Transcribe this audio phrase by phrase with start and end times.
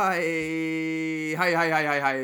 [0.00, 2.20] Hei, hei, hei, hei, hei, hei.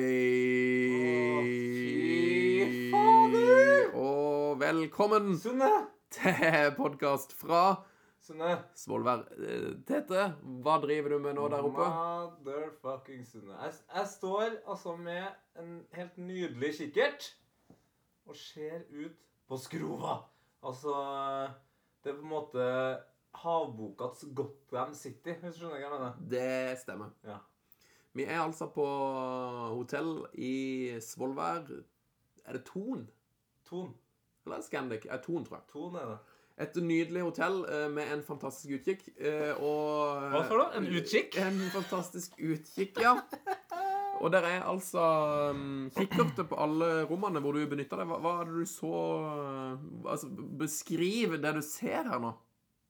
[1.45, 3.91] fy fader.
[4.01, 5.69] Og velkommen Sunne!
[6.09, 7.83] til podkast fra
[8.25, 8.55] Sunne.
[8.81, 9.27] Svolvær.
[9.37, 10.23] Eh, Tete,
[10.65, 11.89] hva driver du med nå der oppe?
[12.47, 13.59] Motherfucking Sunne.
[13.67, 15.27] Jeg, jeg står altså med
[15.61, 17.27] en helt nydelig kikkert
[18.25, 19.19] og ser ut
[19.51, 20.15] på Skrova.
[20.65, 20.95] Altså
[22.01, 22.71] Det er på en måte
[23.43, 26.17] havbokas Gotham City, hvis du skjønner hva jeg mener.
[26.33, 27.13] Det stemmer.
[27.29, 27.37] Ja.
[28.17, 28.85] Vi er altså på
[29.77, 30.55] hotell i
[31.05, 31.69] Svolvær.
[32.47, 33.05] Er det Ton?
[33.69, 33.91] Ton.
[34.47, 35.07] Eller er det Scandic?
[35.11, 35.67] Er Ton, tror jeg.
[35.73, 36.19] Ton er det.
[36.65, 39.03] Et nydelig hotell eh, med en fantastisk utkikk.
[39.21, 40.79] eh, Og Hva for du?
[40.79, 41.37] En utkikk?
[41.45, 43.13] En fantastisk utkikk, ja.
[44.25, 45.03] Og der er altså
[45.53, 48.09] um, kikkerter på alle rommene hvor du benytter deg.
[48.09, 49.75] Hva, hva er det du så uh,
[50.09, 52.33] Altså, beskriv det du ser her nå.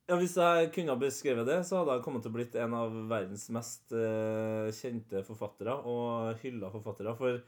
[0.06, 2.74] Ja, Hvis jeg kunne ha beskrevet det, så hadde jeg kommet til å blitt en
[2.78, 7.14] av verdens mest uh, kjente forfattere og hylla forfattere.
[7.18, 7.40] For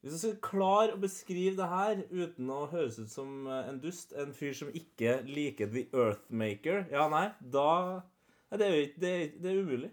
[0.00, 4.16] hvis jeg skal klare å beskrive det her uten å høres ut som en dust,
[4.16, 7.68] en fyr som ikke liker The Earthmaker, ja, nei, da
[8.46, 9.88] Nei, det er jo det, det er umulig.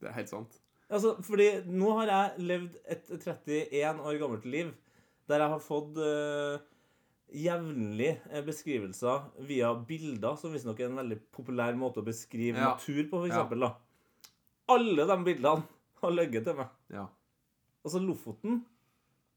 [0.00, 0.54] Det er helt sant.
[0.88, 4.70] Altså, fordi nå har jeg levd et 31 år gammelt liv
[5.28, 6.64] der jeg har fått eh,
[7.34, 12.74] jevnlig eh, beskrivelser via bilder, som visstnok er en veldig populær måte å beskrive Ja.
[12.74, 13.44] natur på, for Ja.
[13.44, 13.74] da.
[14.74, 15.64] Alle de bildene
[16.02, 16.68] har løyet til meg.
[16.94, 17.06] Ja.
[17.84, 18.62] Altså, Lofoten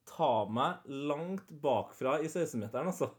[0.07, 3.09] tar meg langt bakfra i 16-meteren, altså.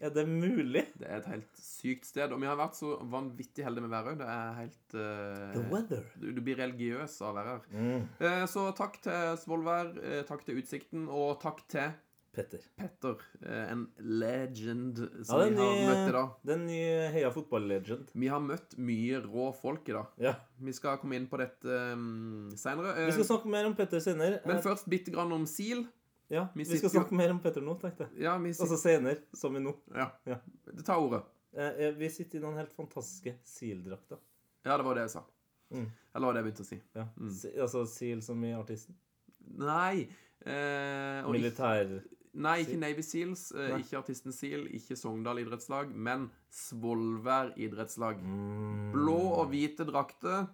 [0.00, 0.84] Er det mulig?
[0.94, 2.30] Det er et helt sykt sted.
[2.30, 4.18] Og vi har vært så vanvittig heldige med været òg.
[4.20, 6.04] Det er helt uh, weather.
[6.22, 8.04] du, du blir religiøs av å være her.
[8.22, 11.90] Eh, så takk til Svolvær, uh, takk til Utsikten, og takk til
[12.38, 12.64] Petter.
[12.78, 13.16] Petter.
[13.42, 16.32] eh, en legend som er vi har nye, møtt i dag.
[16.46, 16.80] Det er en ny
[17.16, 18.10] Heia fotball-legend.
[18.14, 20.06] Vi har møtt mye rå folk i dag.
[20.22, 20.34] Ja.
[20.62, 22.94] Vi skal komme inn på dette um, seinere.
[23.08, 24.40] Vi skal snakke mer om Petter senere.
[24.46, 25.84] men Eh, først bitte grann om SIL.
[26.30, 28.22] Ja, Vi vi, skal jo- snakke mer om Petter nå, tenkte jeg.
[28.26, 29.74] Ja, vi Altså senere, som i nå.
[29.96, 30.10] ja.
[30.28, 30.36] Ja.
[30.84, 31.22] Ta ordet.
[31.56, 34.18] Eh, eh, vi sitter i noen helt fantastiske SIL-drakter.
[34.66, 35.22] Ja, det var det jeg sa.
[35.72, 35.86] Mm.
[36.14, 36.78] Eller var det jeg begynte å si?
[36.94, 37.06] Ja.
[37.16, 37.32] Mm.
[37.64, 38.94] Altså SIL som i artisten.
[39.58, 40.08] Nei.
[40.44, 41.90] Eh, og ikke, Militær...
[42.34, 43.80] nei, ikke Navy Seals, eh, Nei.
[43.84, 48.22] ikke Artisten Seal, ikke Sogndal idrettslag, men Svolvær idrettslag.
[48.22, 48.88] Mm.
[48.94, 50.48] Blå og hvite drakter.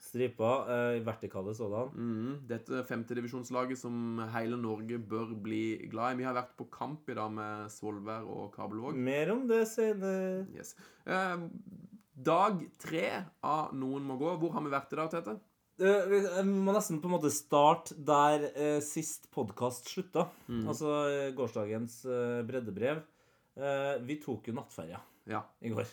[0.00, 1.92] Striper eh, vertikale sådan.
[1.92, 6.22] Mm, dette femtedivisjonslaget som hele Norge bør bli glad i.
[6.22, 8.96] Vi har vært på kamp i dag med Svolvær og Kabelvåg.
[8.96, 10.46] Mer om det senere.
[10.56, 10.72] Yes.
[11.04, 11.44] Eh,
[12.16, 13.06] dag tre
[13.44, 14.32] av Noen må gå.
[14.40, 15.36] Hvor har vi vært i dag, Tete?
[15.80, 20.26] Vi må nesten på en måte starte der eh, sist podkast slutta.
[20.50, 20.66] Mm.
[20.68, 23.00] Altså eh, gårsdagens eh, breddebrev.
[23.56, 25.42] Eh, vi tok jo nattferja Ja.
[25.64, 25.88] i går.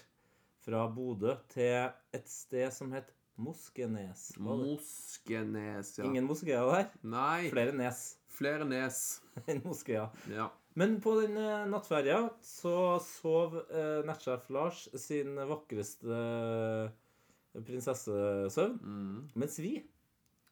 [0.67, 4.31] Fra Bodø til et sted som het Moskenes.
[4.41, 6.05] Moskenes, ja.
[6.09, 6.87] Ingen moskeer der.
[7.05, 8.97] Nei, Flere nes flere nes.
[9.49, 10.11] enn moskeer.
[10.29, 10.49] Ja.
[10.77, 16.19] Men på den eh, nattferja så sov eh, nettsjef Lars sin vakreste
[17.65, 18.77] prinsessesøvn.
[18.81, 19.29] Mm.
[19.35, 19.75] Mens vi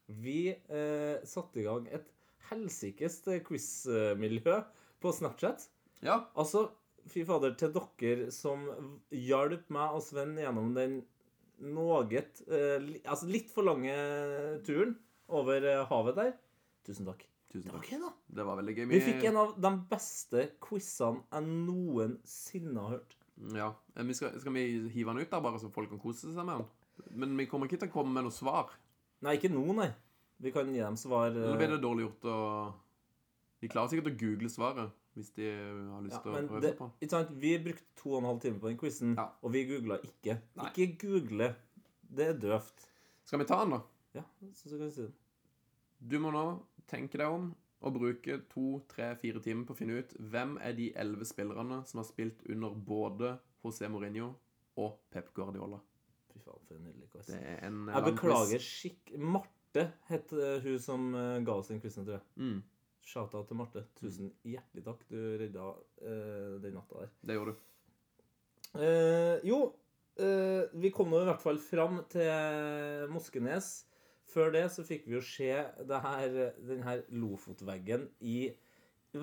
[0.08, 2.12] Vi eh, satte i gang et
[2.52, 4.60] helsikes quiz-miljø
[5.02, 5.68] på Snapchat.
[6.06, 6.20] ja.
[6.38, 6.68] Altså,
[7.10, 8.68] fy fader, til dere som
[9.12, 11.04] hjalp meg og Sven gjennom den
[11.62, 13.94] noget eh, li, Altså litt for lange
[14.66, 14.96] turen
[15.30, 16.34] over eh, havet der.
[16.86, 17.26] Tusen takk.
[17.50, 18.00] Tusen Det var okay.
[18.28, 18.88] Det var veldig gøy.
[18.92, 23.16] Vi fikk en av de beste quizene jeg noensinne har hørt.
[23.56, 23.72] Ja.
[23.96, 26.46] Eh, Vi skal, skal vi hive den ut, da, bare så folk kan kose seg
[26.46, 26.68] med den?
[27.12, 28.72] Men vi kommer ikke til å komme med noe svar.
[29.26, 29.90] Nei, ikke nå, nei.
[30.44, 31.32] Vi kan gi dem svar.
[31.32, 32.38] eh, Eller blir det dårlig gjort å
[33.62, 36.62] De klarer sikkert å google svaret hvis de har lyst Ja, til å men prøve
[36.62, 36.96] det, seg på den.
[37.02, 37.30] ikke sant?
[37.40, 39.30] Vi brukte to og en halv time på den quizen, Ja.
[39.42, 40.42] og vi googla ikke.
[40.60, 40.66] Nei.
[40.76, 41.56] Ikke google.
[42.04, 42.84] Det er døvt.
[43.26, 43.82] Skal vi ta den, da?
[44.14, 45.14] Ja, så, så kan vi si det.
[46.12, 46.44] Du må nå
[46.92, 50.74] tenke deg om og bruke to, tre, fire timer på å finne ut hvem er
[50.74, 54.34] de elleve spillerne som har spilt under både José Mourinho
[54.78, 55.80] og Pep Guardiola.
[56.36, 57.28] Fy faen, for en nydelig quiz.
[57.32, 59.14] Det en Jeg beklager skikk...
[59.16, 62.26] Marte het eh, hun som eh, ga oss den quizen, tror jeg.
[62.42, 62.58] Mm,
[63.06, 63.86] Shout-out til Marte.
[63.96, 65.06] Tusen hjertelig takk.
[65.08, 67.12] Du redda uh, den natta der.
[67.30, 67.66] det gjorde du.
[68.76, 69.60] Uh, jo,
[70.20, 73.86] uh, vi kom nå i hvert fall fram til Moskenes.
[74.26, 75.52] Før det så fikk vi jo se
[75.88, 78.50] det her, den her Lofotveggen i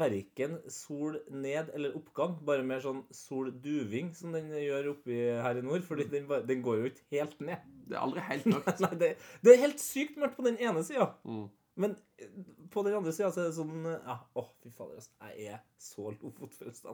[0.00, 5.64] verken sol ned eller oppgang, bare mer sånn solduving som den gjør oppi her i
[5.66, 7.66] nord, fordi den, bare- den går jo ikke helt ned.
[7.88, 8.80] Det er aldri helt mørkt.
[8.86, 9.10] Nei, det,
[9.44, 11.10] det er helt sykt mørkt på den ene sida.
[11.28, 11.44] Mm.
[11.82, 12.32] Men eh,
[12.72, 15.14] på den andre sida så er det sånn eh, ja, Å, fy fader, altså.
[15.32, 16.90] Jeg er så Lofotfrelst.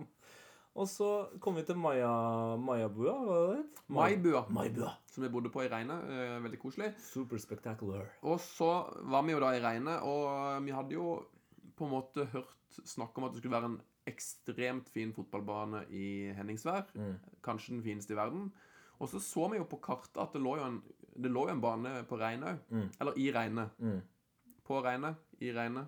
[0.79, 1.07] Og så
[1.43, 2.11] kom vi til Maya,
[2.63, 3.63] Mayabua, hva det?
[3.91, 4.93] Maibua, Maibua.
[5.11, 5.97] som vi bodde på i Reine.
[6.07, 6.93] eh, Veldig koselig.
[7.03, 8.05] Super spectacular.
[8.23, 8.69] Og så
[9.11, 11.17] var vi jo da i regnet, og vi hadde jo
[11.79, 16.33] på en måte hørt snakk om at det skulle være en ekstremt fin fotballbane i
[16.37, 16.89] Henningsvær.
[16.97, 17.15] Mm.
[17.45, 18.49] Kanskje den fineste i verden.
[18.99, 20.79] Og så så vi jo på kartet at det lå jo en,
[21.15, 22.63] det lå jo en bane på Reine òg.
[22.75, 22.87] Mm.
[23.01, 23.69] Eller i Reine.
[23.79, 24.01] Mm.
[24.67, 25.15] På Reine.
[25.41, 25.87] I Reine.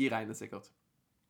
[0.00, 0.70] I Reine, sikkert.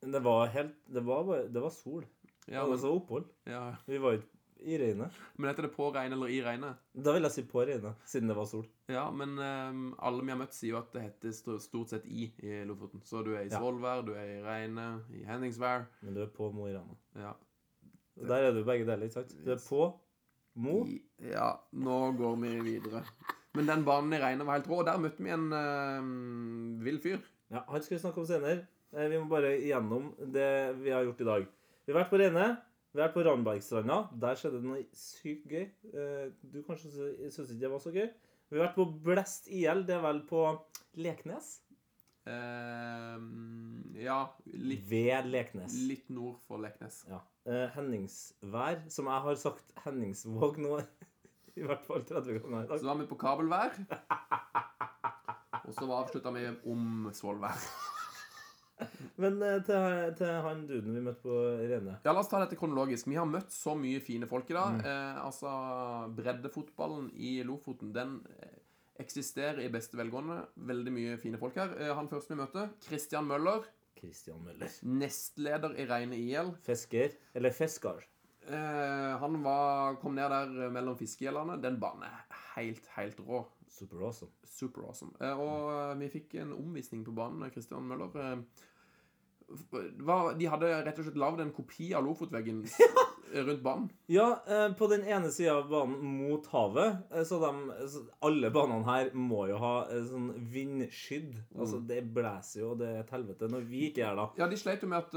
[0.00, 2.06] Det var helt Det var, bare, det var sol.
[2.46, 3.26] Ja, det men, så opphold.
[3.46, 3.74] ja.
[3.86, 5.12] Vi var ikke i regnet.
[5.36, 6.76] men heter det på regnet eller i regnet?
[6.94, 8.66] Da vil jeg si på regnet, siden det var sol.
[8.90, 12.28] Ja, men um, alle vi har møtt, sier jo at det heter stort sett i
[12.42, 13.02] i Lofoten.
[13.04, 13.58] Så du er i Ja.
[13.58, 15.86] Svolvær, du er i regnet, i Henningsvær.
[16.02, 16.96] Men du er på Mo i Rana.
[17.16, 17.32] Ja.
[18.16, 18.28] Det...
[18.28, 19.36] Der er du begge deler, ikke sant?
[19.44, 19.86] Du er på
[20.60, 20.80] Mo.
[20.84, 20.98] I,
[21.30, 23.04] ja, nå går vi videre.
[23.54, 24.82] Men den banen i regnet var helt rå.
[24.86, 27.18] Der møtte vi en uh, vill fyr.
[27.50, 28.66] Ja, Han skal vi snakke om senere.
[28.92, 31.46] Eh, Vi må bare igjennom det vi har gjort i dag.
[31.86, 32.44] Vi har vært på Reine.
[32.90, 33.96] Vi har vært på Randbergstranda.
[34.18, 35.66] Der skjedde det noe sykt gøy.
[35.94, 38.08] Eh, Du kanskje sy- syns ikke det var så gøy.
[38.50, 39.84] Vi har vært på Blest IL.
[39.86, 40.40] Det er vel på
[40.98, 41.60] Leknes?
[42.26, 43.16] Uh,
[43.96, 44.18] ja,
[44.52, 45.72] litt, Ved Leknes.
[45.88, 47.04] litt nord for Leknes.
[47.08, 47.20] Ja.
[47.48, 50.74] Uh, Henningsvær, som jeg har sagt Henningsvåg nå
[51.58, 52.78] i hvert fall 30 ganger i dag.
[52.82, 53.72] Så var vi på kabelvær.
[55.64, 57.56] Og så avslutta vi om Svolvær.
[59.22, 61.98] Men eh, til, til han duden vi møtte på Rene.
[62.04, 63.08] Ja, La oss ta dette kronologisk.
[63.10, 64.78] Vi har møtt så mye fine folk i dag.
[64.78, 64.86] Mm.
[64.92, 65.52] Eh, altså,
[66.16, 68.56] Breddefotballen i Lofoten den eh,
[69.00, 70.42] eksisterer i beste velgående.
[70.70, 71.74] Veldig mye fine folk her.
[71.80, 73.68] Eh, han første vi møtte, Christian Møller.
[74.00, 74.80] Christian Møller.
[74.82, 76.54] Nestleder i Reine IL.
[76.64, 77.16] Fisker.
[77.36, 78.04] Eller fisker.
[78.48, 81.58] Eh, han var, kom ned der eh, mellom fiskegjellene.
[81.62, 83.44] Den banen er helt, helt rå.
[83.70, 84.32] Super awesome.
[84.48, 85.12] Super awesome.
[85.20, 86.00] Eh, og mm.
[86.02, 88.16] vi fikk en omvisning på banen med Christian Møller.
[88.16, 88.66] Eh,
[90.00, 92.60] hva- de hadde rett og slett lagd en kopi av Lofotveggen
[93.46, 93.88] rundt banen.
[94.10, 98.50] Ja, eh, på den ene sida av banen mot havet, eh, så, de, så alle
[98.54, 101.36] banene her må jo ha eh, sånn vindskydd.
[101.58, 104.28] Altså, det blåser jo, det er et helvete når vi ikke er da.
[104.40, 105.14] Ja, de sleit jo med at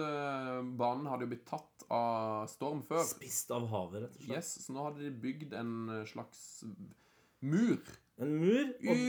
[0.77, 3.01] banen hadde jo blitt tatt av storm før.
[3.05, 4.37] Spist av havet, rett og slett.
[4.37, 5.75] Yes, så nå hadde de bygd en
[6.09, 6.63] slags
[7.43, 7.81] mur
[8.21, 8.99] En mur og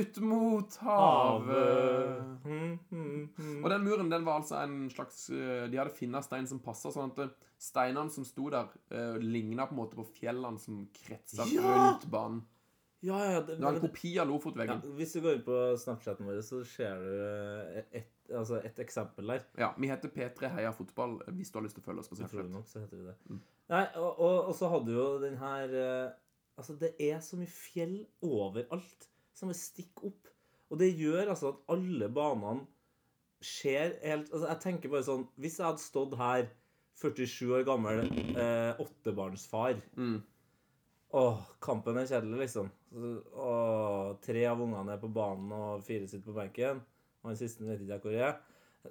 [0.00, 2.18] ut mot havet.
[2.44, 3.54] Mm, mm, mm.
[3.64, 6.92] Og den muren den var altså en slags eh, De hadde funnet stein som passa,
[6.92, 10.84] sånn at eh, steinene som sto der, uh, ligna på en måte på fjellene som
[10.96, 11.64] kretsa Ja!
[11.64, 12.44] rundt banen.
[13.00, 14.28] Ja, ja, det, Det var en kopi av
[14.66, 18.78] ja, Hvis du går inn på Snapchaten vår, så ser du eh, et, altså et
[18.84, 19.46] eksempel der.
[19.56, 22.12] Ja, Vi heter P3 Heia Fotball eh, hvis du har lyst til å følge oss
[22.12, 22.50] på Snapchat.
[22.52, 23.16] nok, så heter vi det.
[23.30, 23.40] Mm.
[23.72, 26.10] Nei, og, og, og så hadde jo den her eh,
[26.60, 27.96] Altså, det er så mye fjell
[28.26, 30.28] overalt som vil stikke opp.
[30.70, 32.66] Og det gjør altså at alle banene
[33.40, 36.50] ser helt Altså, jeg tenker bare sånn Hvis jeg hadde stått her,
[37.00, 38.02] 47 år gammel,
[38.36, 40.20] eh, åttebarnsfar Mm.
[41.16, 42.68] Åh, kampen er kjedelig, liksom.
[42.94, 46.82] Åh, tre av ungene er på banen, og fire sitter på benken.
[47.24, 48.36] Og den siste vet ikke jeg hvor er.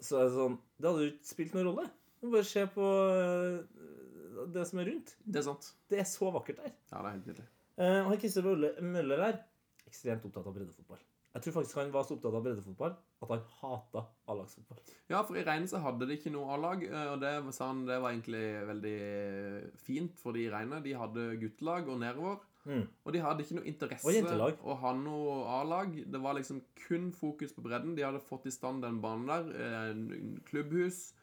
[0.03, 1.85] Så er det sånn Det hadde jo ikke spilt noen rolle.
[2.25, 5.15] Bare se på eh, det som er rundt.
[5.23, 5.71] Det er sant.
[5.89, 6.75] Det er så vakkert der.
[6.91, 7.47] Ja, det er helt nydelig.
[7.79, 8.43] Eh, han Christer
[8.83, 9.39] Møller, her,
[9.87, 10.99] ekstremt opptatt av breddefotball.
[11.29, 14.01] Jeg tror faktisk han var så opptatt av breddefotball at han hata
[14.33, 14.79] A-lagsfotball.
[15.11, 17.83] Ja, for i Reine så hadde de ikke noe A-lag, eh, og det sa han
[17.87, 20.81] det var egentlig veldig fint for de i Reine.
[20.83, 22.83] De hadde guttelag og nedover, Mm.
[23.05, 25.93] og de hadde ikke noe interesse å ha noe A-lag.
[26.11, 27.95] Det var liksom kun fokus på bredden.
[27.95, 31.13] De hadde fått i stand den banen der, eh, en klubbhus,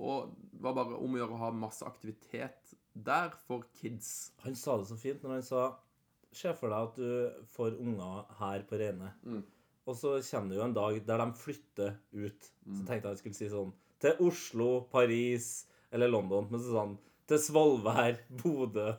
[0.00, 4.32] og det var bare om å gjøre å ha masse aktivitet der for kids.
[4.44, 5.76] Han sa det så fint når han sa
[6.36, 9.12] Se for deg at du får unger her på Reine.
[9.24, 9.40] Mm.
[9.86, 12.50] Og så kommer det jo en dag der de flytter ut.
[12.66, 15.50] Så tenkte jeg jeg skulle si sånn Til Oslo, Paris
[15.94, 16.48] eller London.
[16.50, 18.92] Men så sånn til Svolvær, Bodø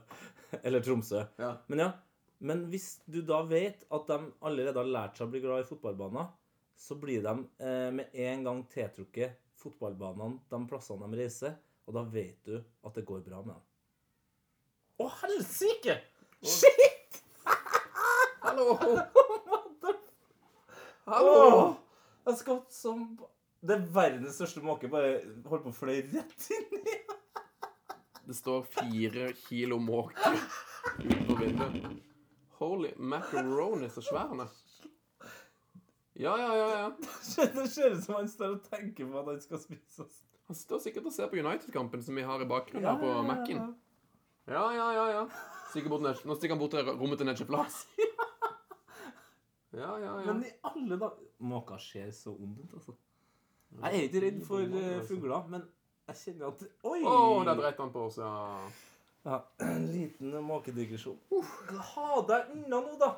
[0.63, 1.24] eller Tromsø.
[1.39, 1.53] Ja.
[1.72, 1.91] Men ja,
[2.39, 5.70] men hvis du da vet at de allerede har lært seg å bli glad i
[5.70, 6.27] fotballbaner,
[6.77, 11.56] så blir de eh, med en gang tiltrukket fotballbanene de plassene de reiser,
[11.88, 13.65] og da vet du at det går bra med dem.
[15.01, 15.98] Å, helsike!
[16.58, 16.97] Shit!
[18.58, 18.80] Hallo!
[21.06, 21.76] Hallo!
[22.26, 23.04] jeg skvatt som
[23.62, 24.90] Det er verdens største måke.
[24.90, 26.96] Bare holdt på å fløy rett inn i
[28.28, 30.34] Det står fire kilo måke
[30.98, 32.02] utenfor vinduet.
[32.58, 34.58] Holy macaroni, så svær han er.
[36.18, 36.90] Ja, ja, ja, ja.
[36.98, 40.24] Det ser ut som han står og tenker på at han skal spises.
[40.50, 43.70] Han står sikkert og ser på United-kampen som vi har i bakgrunnen her på Mac-en.
[44.50, 45.24] Ja, ja, ja, ja.
[45.70, 47.84] Stikker bort nå stikker han bort til rommet til Nedje Plass.
[49.76, 50.34] Ja, ja, ja.
[50.34, 52.96] Men i alle dager Måka ser så ond ut, altså.
[53.82, 55.66] Jeg er ikke redd for uh, fugler, men
[56.08, 57.02] Jeg kjenner at Oi!
[57.04, 57.18] Å,
[57.50, 58.32] der dreit han på oss, ja.
[59.28, 59.42] Ja,
[59.76, 61.20] En liten måkedigresjon.
[61.92, 63.12] Ha deg unna nå, da.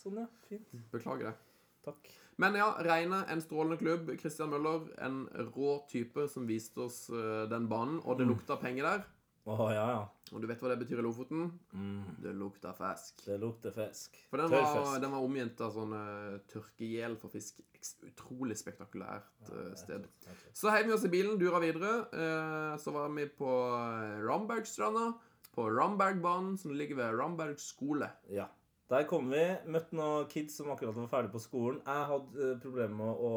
[0.00, 0.26] Sånn, ja.
[0.48, 0.72] Fint.
[0.94, 1.36] Beklager det.
[1.84, 2.08] Takk.
[2.40, 4.08] Men ja, Reine, en strålende klubb.
[4.20, 7.98] Christian Møller, en rå type som viste oss eh, den banen.
[8.08, 9.02] Og det lukta penger der.
[9.50, 10.02] Å, ja, ja.
[10.30, 11.48] Og du vet hva det betyr i Lofoten?
[11.74, 13.24] Mm, Det lukter fisk.
[13.26, 14.14] det lukter fisk.
[14.30, 17.58] For den var, den var omgitt av sånn tørkegjel tørkehjel for fisk.
[18.06, 20.06] Utrolig spektakulært eh, sted.
[20.54, 21.96] Så heiv vi oss i bilen, dura videre.
[22.12, 25.08] eh, så var vi på uh, Rambergstranda.
[25.50, 28.06] På Rambergbanen, som ligger ved Ramberg skole.
[28.30, 28.46] Ja.
[28.90, 29.42] Der kom vi.
[29.66, 31.80] Møtte noen kids som akkurat var ferdig på skolen.
[31.86, 33.34] Jeg hadde eh, problemer med å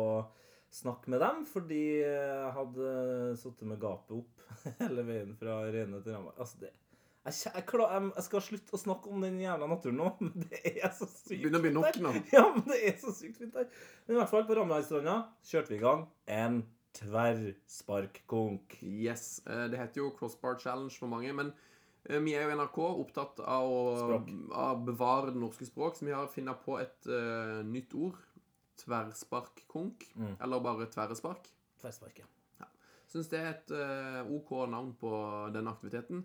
[0.74, 2.94] snakke med dem fordi jeg hadde
[3.40, 4.48] sittet med gapet opp
[4.82, 6.40] hele veien fra Rene til Ramberg.
[6.42, 6.74] Altså, det
[7.24, 10.48] jeg, jeg, klar, jeg, jeg skal slutte å snakke om den jævla naturen nå, men
[10.52, 12.12] det er så sykt Begynner å bli nok nå.
[12.36, 13.70] Ja, men det er så sykt fint der.
[14.04, 16.64] Men i hvert fall på Rambergstranda kjørte vi i gang en
[17.00, 18.76] tverrsparkkonk.
[18.84, 19.40] Yes.
[19.48, 21.54] eh, det heter jo Crossbar Challenge for mange, men
[22.10, 24.20] eh, vi er jo NRK opptatt av å
[24.52, 28.20] av bevare det norske språk, så vi har funnet på et uh, nytt ord.
[28.82, 30.08] Tverrsparkkonk.
[30.16, 30.38] Mm.
[30.42, 31.52] Eller bare tverrespark.
[31.82, 32.30] Tverrspark, ja.
[33.14, 35.12] Syns det er et uh, OK navn på
[35.54, 36.24] den aktiviteten.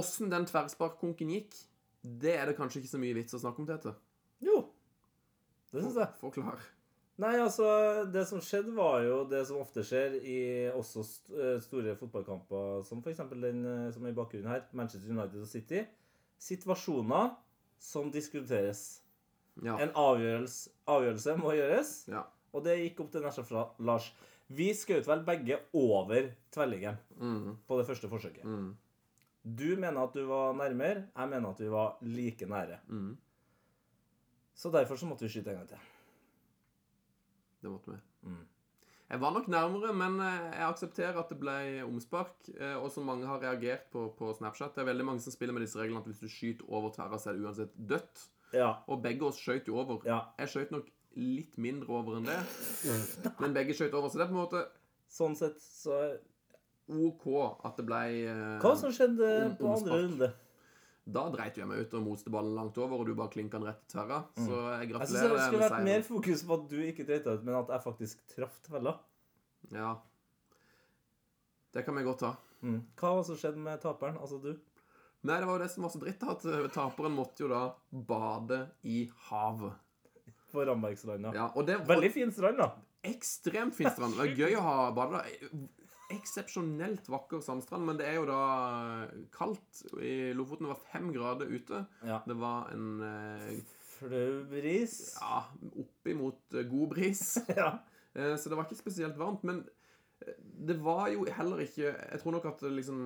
[0.00, 1.56] Åssen den tverrsparkkonken gikk,
[2.00, 3.92] det er det kanskje ikke så mye vits å snakke om, Tete.
[4.40, 4.62] Jo,
[5.74, 6.14] det syns jeg.
[6.22, 6.62] Forklar.
[7.20, 7.66] Nei, altså,
[8.08, 10.38] det som skjedde var jo det som ofte skjer i
[10.72, 11.02] også
[11.36, 13.20] eh, store fotballkamper, som f.eks.
[13.34, 15.82] den eh, som er i bakgrunnen her, Manchester United og City.
[16.40, 17.34] Situasjoner
[17.76, 18.99] som diskuteres.
[19.62, 19.76] Ja.
[19.78, 22.22] En avgjørelse, avgjørelse må gjøres, ja.
[22.52, 24.10] og det gikk opp til Nesja fra Lars.
[24.48, 28.44] Vi skjøt vel begge over tvellingen Mm, på det første forsøket.
[28.44, 28.70] mm,
[29.56, 32.78] Du mener at du var nærmere, jeg mener at vi var like nære.
[32.88, 33.16] mm.
[34.54, 35.78] Så derfor så måtte vi skyte en gang til.
[37.62, 37.96] Det måtte vi.
[38.22, 38.46] Mm.
[39.10, 42.34] Jeg var nok nærmere, men eh, jeg aksepterer at det ble omspark.
[42.56, 44.74] eh, Og som mange har reagert på på Snapchat.
[44.76, 47.18] Det er veldig mange som spiller med disse reglene at hvis du skyter over tverra,
[47.18, 48.28] så er det uansett dødt.
[48.54, 48.76] Ja.
[48.88, 50.00] Og begge oss skøyt jo over.
[50.06, 50.20] ja.
[50.38, 50.86] Jeg skøyt nok
[51.16, 52.38] litt mindre over enn det,
[53.40, 54.08] men begge skøyt over.
[54.08, 54.66] Så det er på en måte
[55.10, 55.96] Sånn sett så
[56.90, 57.26] OK
[57.66, 57.98] at det ble
[58.30, 60.28] eh, Hva som skjedde Om- på andre runde?
[61.10, 63.66] Da dreit jeg meg ut og moste ballen langt over, og du bare klinka den
[63.70, 64.20] rett i tverra.
[64.36, 64.98] Så jeg Mm.
[65.00, 67.54] Jeg synes det skulle vært mer fokus på at du ikke dreit deg ut, men
[67.60, 68.94] at jeg faktisk traff tvella.
[69.74, 69.96] Ja.
[71.72, 72.32] Det kan vi godt ta.
[72.62, 72.80] Mm.
[72.98, 74.18] Hva var det som skjedde med taperen?
[74.20, 74.50] Altså du?
[75.22, 77.62] Nei, det var jo det som var så dritt, at eh, taperen måtte jo da
[77.92, 79.74] bade i havet.
[80.50, 81.30] På Rambergstranda.
[81.36, 82.70] Ja, og det var Veldig fin strand, da.
[83.06, 84.16] ekstremt fin strand.
[84.16, 85.60] Det var gøy å ha bade der.
[86.10, 88.38] Eksepsjonelt vakker sandstrand, men det er jo da
[89.34, 89.82] kaldt.
[90.02, 91.84] I Lofoten var fem grader ute.
[92.06, 92.20] Ja.
[92.26, 93.60] Det var en eh,
[94.00, 94.94] Flau bris.
[95.20, 95.42] ja,
[95.82, 97.24] oppimot eh, god bris.
[97.60, 97.78] Ja.
[98.14, 99.44] Eh, Så det var ikke spesielt varmt.
[99.46, 99.62] Men
[100.26, 100.34] eh,
[100.70, 103.02] det var jo heller ikke Jeg tror nok at det liksom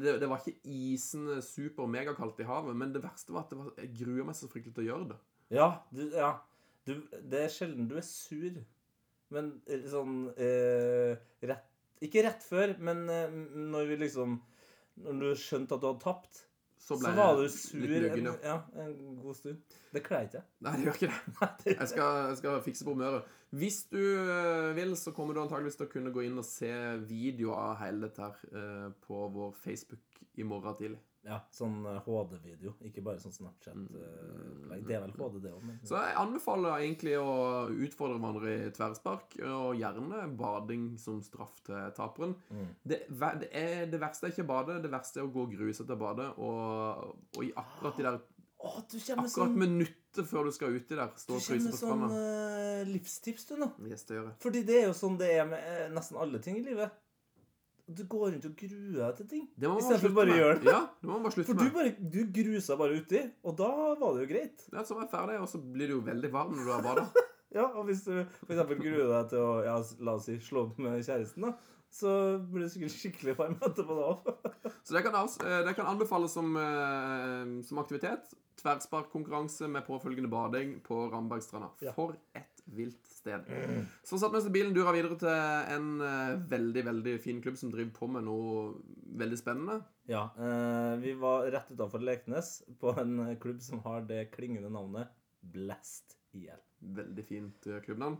[0.00, 3.58] det, det var ikke isende super megakaldt i havet, men det verste var at det
[3.58, 5.16] var, jeg gruer meg så fryktelig til å gjøre det.
[5.50, 6.28] Ja, du, ja.
[6.86, 6.92] Du,
[7.26, 8.60] det er sjelden du er sur.
[9.34, 9.50] Men
[9.90, 11.66] sånn eh, rett
[12.04, 13.34] Ikke rett før, men eh,
[13.70, 14.38] når vi liksom
[15.04, 16.40] Når du skjønte at du hadde tapt,
[16.80, 18.56] Så så, var du sur en, ja.
[18.82, 19.76] en god stund.
[19.92, 20.46] Det kler ikke jeg.
[20.64, 21.10] Nei, det gjør ikke
[21.64, 21.74] det.
[21.76, 23.36] Jeg skal, jeg skal fikse på humøret.
[23.50, 26.70] Hvis du eh, vil, så kommer du antageligvis til å kunne gå inn og se
[27.04, 31.00] video av hele dette her eh, på vår Facebook i morgen tidlig.
[31.26, 33.76] Ja, sånn eh, HD-video, ikke bare sånn Snapchat.
[33.76, 34.86] eh, opplegg.
[34.88, 37.34] det er vel HD, det òg, men Så jeg anbefaler egentlig å
[37.68, 42.34] utfordre hverandre i tverrspark, og gjerne bading som straff til taperen.
[42.48, 42.70] Mm.
[42.82, 45.96] Det, det, er, det verste er ikke å bade, det verste er å gå og
[46.00, 48.20] bade, og, og i akkurat de der
[48.60, 52.02] Å, du Akkurat sånn, minuttet før du skal uti der, stå og kommer med sånn
[52.10, 53.70] uh, eh, livstips, du, nå.
[53.88, 54.34] Yes, det gjør jeg.
[54.42, 56.92] Fordi det er jo sånn det er med uh, nesten alle ting i livet.
[57.96, 59.44] Du går rundt og gruer deg til ting.
[59.58, 60.38] Det må man I stedet for slutte bare med.
[60.40, 60.70] gjøre det.
[60.74, 61.74] Ja, det må man bare slutte For du, med.
[61.74, 63.70] bare, du grusa bare uti, og da
[64.00, 64.66] var det jo greit.
[64.72, 66.86] Ja, så var jeg ferdig, og så blir du jo veldig varm når du har
[66.86, 67.08] bada.
[67.50, 68.60] Ja, Og hvis du f.eks.
[68.78, 69.72] gruer deg til å ja,
[70.06, 71.56] la oss si, slå opp med kjæresten, da,
[71.90, 72.12] så
[72.46, 74.36] blir du sikkert skikkelig varm etterpå da.
[74.86, 78.30] Så det kan, eh, det kan anbefales som, eh, som aktivitet.
[78.62, 81.72] Tverrsparkkonkurranse med påfølgende bading på Rambergstranda.
[81.82, 81.90] Ja.
[81.96, 83.46] For et vilt sted.
[84.06, 87.58] Så satt vi oss i bilen, dura videre til en eh, veldig, veldig fin klubb
[87.60, 88.64] som driver på med noe
[89.20, 89.80] veldig spennende.
[90.10, 95.12] Ja, eh, vi var rett utenfor Leknes på en klubb som har det klingende navnet
[95.40, 96.60] Blast IL.
[96.80, 98.18] Veldig fint eh, klubbnavn.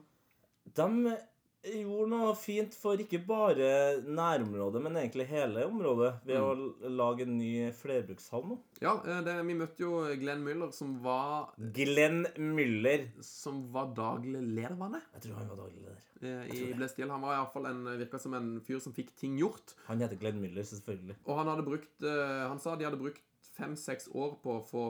[0.77, 1.17] De
[1.61, 3.71] gjorde noe fint for ikke bare
[4.07, 8.59] nærområdet, men egentlig hele området, ved å lage en ny flerbrukshall nå.
[8.81, 13.09] Ja, eh, det, vi møtte jo Glenn Müller, som var, Glenn Müller.
[13.25, 15.03] som var daglig leder, var det?
[15.19, 16.07] Jeg tror han var daglig leder.
[16.21, 17.13] Eh, I Blestiel.
[17.13, 19.75] Han var iallfall en virka som en fyr som fikk ting gjort.
[19.89, 21.19] Han heter Glenn Müller, selvfølgelig.
[21.27, 23.27] Og han hadde brukt eh, Han sa de hadde brukt
[23.61, 24.87] fem-seks år på å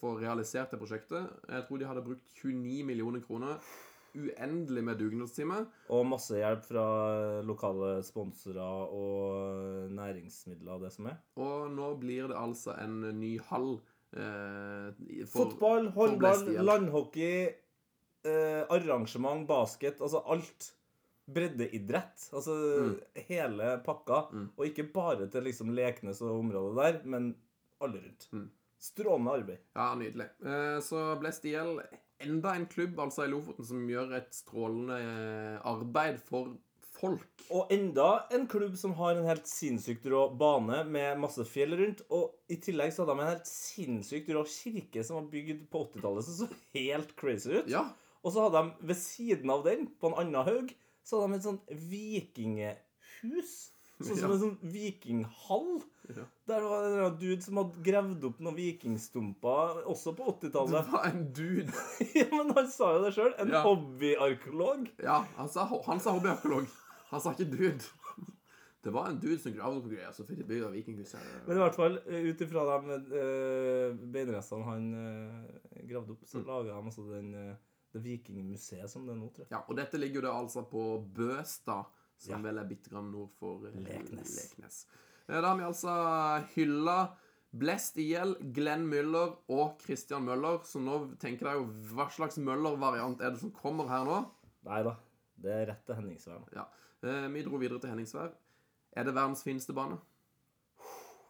[0.00, 1.28] få realisert det prosjektet.
[1.50, 3.60] Jeg tror de hadde brukt 29 millioner kroner.
[4.16, 5.66] Uendelig med dugnadstimer.
[5.92, 6.84] Og masse hjelp fra
[7.44, 11.18] lokale sponsorer og næringsmidler og det som er.
[11.36, 13.76] Og nå blir det altså en ny hall.
[14.16, 14.88] Eh,
[15.28, 17.50] for- Fotball, håndball, landhockey,
[18.24, 20.72] eh, arrangement, basket, altså alt.
[21.26, 22.28] Breddeidrett.
[22.32, 22.54] Altså
[23.28, 24.20] hele pakka.
[24.32, 24.44] Mm.
[24.56, 27.32] Og ikke bare til liksom Leknes og området der, men
[27.82, 28.28] alle rundt.
[28.32, 28.44] Mm.
[28.78, 29.58] Strålende arbeid.
[29.74, 30.28] Ja, nydelig.
[30.46, 31.80] Eh, så Blestiel,
[32.22, 36.54] enda en klubb altså i Lofoten som gjør et strålende eh, arbeid for
[36.96, 37.44] folk.
[37.52, 42.02] Og enda en klubb som har en helt sinnssykt rå bane med masse fjell rundt.
[42.14, 45.84] Og i tillegg så hadde de en helt sinnssykt rå kirke som var bygd på
[45.90, 47.70] 80-tallet, som så helt crazy ut.
[47.72, 47.86] Ja,
[48.24, 50.72] Og så hadde de ved siden av den, på en annen haug,
[51.06, 53.56] så hadde de et sånn vikingehus.
[53.96, 54.34] Sånn som Ja.
[54.34, 55.82] en sånn vikinghall.
[56.12, 56.24] Ja.
[56.46, 60.90] Der var det en dude som hadde gravd opp noen vikingstumper, også på 80-tallet.
[60.92, 61.72] var en dude.
[62.14, 63.32] ja, men han sa jo det sjøl.
[63.40, 63.62] En Ja.
[63.64, 64.90] hobbyarkeolog.
[65.02, 66.68] Ja, han sa, han sa hobbyarkeolog.
[67.10, 67.80] Han sa ikke dude.
[68.86, 71.18] Det var en dude som gravde opp greier, så fikk de bygd vikinghuset.
[71.48, 76.46] Men i hvert fall, ut ifra de uh, beinrestene han uh, gravde opp, så Mm.
[76.46, 77.56] laga han altså den, uh,
[77.96, 79.50] det vikingmuseet som det er nå, tror jeg.
[79.56, 80.84] Ja, og dette ligger jo da altså på
[81.16, 81.86] Bøstad,
[82.18, 84.34] som vel er bitte grann nord for eh, Leknes.
[84.40, 84.80] Leknes.
[85.26, 85.94] Da har vi altså
[86.54, 86.98] hylla
[87.56, 90.58] Blest i hjel Glenn Müller og Christian Møller.
[90.68, 94.18] Så nå tenker jeg jo hva slags Møller-variant er det som kommer her nå?
[94.68, 94.96] Nei da.
[95.40, 96.42] Det er rett til Henningsvær.
[96.56, 96.66] Ja.
[97.06, 98.34] Eh, Vi dro videre til Henningsvær.
[98.96, 99.98] Er det verdens fineste bane?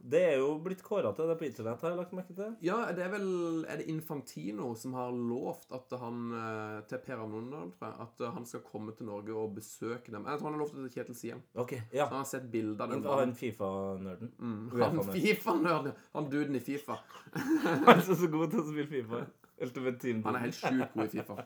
[0.00, 2.52] Det er jo blitt kåra til det på internett, har jeg lagt merke til.
[2.64, 7.22] Ja, det er vel Er det Infantino som har lovt at han eh, til Per
[7.24, 10.28] Amundal, tror jeg, at eh, han skal komme til Norge og besøke dem?
[10.28, 11.42] Jeg tror han har lovt det til Kjetil Siem.
[11.54, 12.04] Okay, ja.
[12.04, 14.32] Så han har sett bilder av den han Fifa-nerden.
[14.38, 14.60] Mm.
[14.82, 15.02] Han.
[15.16, 15.98] Fifa-nerden.
[16.14, 17.00] Han duden i Fifa.
[17.86, 19.24] Han er så god til å spille Fifa.
[19.56, 21.36] Han er helt sjukt god i Fifa.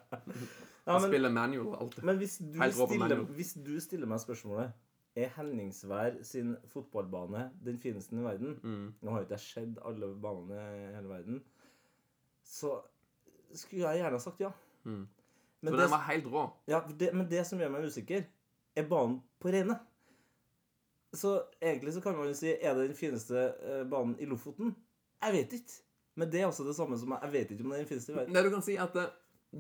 [0.86, 2.04] ja, Han men, spiller manual alltid.
[2.04, 4.72] men hvis du, stiller, hvis du stiller meg spørsmålet
[5.18, 8.58] Er Henningsvær sin fotballbane den fineste i verden?
[8.62, 8.92] Mm.
[9.00, 11.40] Nå har jo ikke jeg sett alle banene i hele verden.
[12.46, 12.76] Så
[13.54, 14.52] skulle jeg gjerne ha sagt ja.
[14.84, 15.08] Mm.
[15.60, 16.44] Men det, den var helt rå.
[16.66, 18.22] ja, det, men det som gjør meg usikker,
[18.76, 19.76] er banen på Reine.
[21.12, 24.76] Så egentlig så kan man jo si Er det den fineste eh, banen i Lofoten?
[25.22, 25.80] Jeg vet ikke.
[26.14, 28.12] Men det er også det samme som jeg, vet ikke om det er den fineste
[28.12, 28.34] i verden.
[28.34, 29.10] Det du kan si, at eh,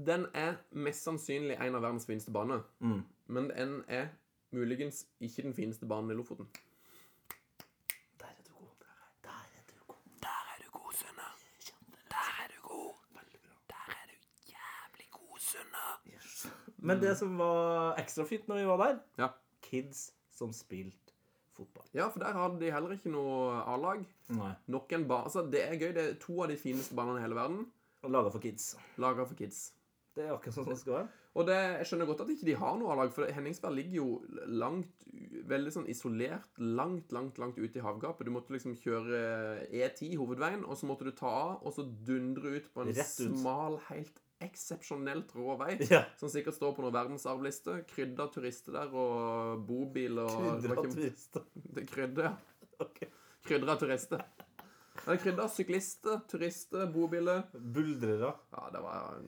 [0.06, 2.62] den er mest sannsynlig en av verdens fineste baner.
[2.78, 3.02] Mm.
[3.26, 4.08] Men den er
[4.52, 6.48] muligens ikke den fineste banen i Lofoten.
[8.20, 8.86] Der er du god.
[9.24, 9.96] Der er du god.
[10.22, 11.28] Der er du god, Sunne.
[12.10, 12.94] Der er du god.
[13.68, 14.16] Der er du
[14.54, 15.86] jævlig god, Sunne.
[16.76, 19.28] Men det som var ekstra fint når vi var der Ja.
[19.62, 20.96] Kids som spilte
[21.52, 21.86] fotball.
[21.94, 24.00] ja, for der hadde de heller ikke noe A-lag.
[24.28, 24.52] Nei.
[24.66, 25.92] Nok en ba altså, det er gøy.
[25.94, 27.66] Det er to av de fineste banene i hele verden.
[28.02, 28.76] Laga for kids.
[28.96, 29.72] Laga for kids.
[30.16, 31.10] Det er akkurat sånn det skal være.
[31.38, 34.08] Og det, jeg skjønner godt at ikke de har noe A-lag, for Henningsberg ligger jo
[34.50, 35.06] langt
[35.50, 38.28] Veldig sånn isolert, langt, langt langt ute i havgapet.
[38.28, 39.18] Du måtte liksom kjøre
[39.66, 43.00] E10, hovedveien, og så måtte du ta av, og så dundre ut på en ut.
[43.02, 45.72] smal, helt eksepsjonelt rå vei.
[45.90, 46.04] Ja.
[46.20, 47.80] Som sikkert står på noen verdensarvliste.
[47.90, 51.50] Krydda turister der, og bobil og Krydra turister.
[51.58, 52.64] Det er krydder, ja.
[52.86, 53.10] Okay.
[53.44, 54.24] Krydra turister.
[55.08, 57.46] Er krydda syklister, turister, bobiler.
[57.52, 58.34] Buldrere.
[58.54, 59.22] Ja, det var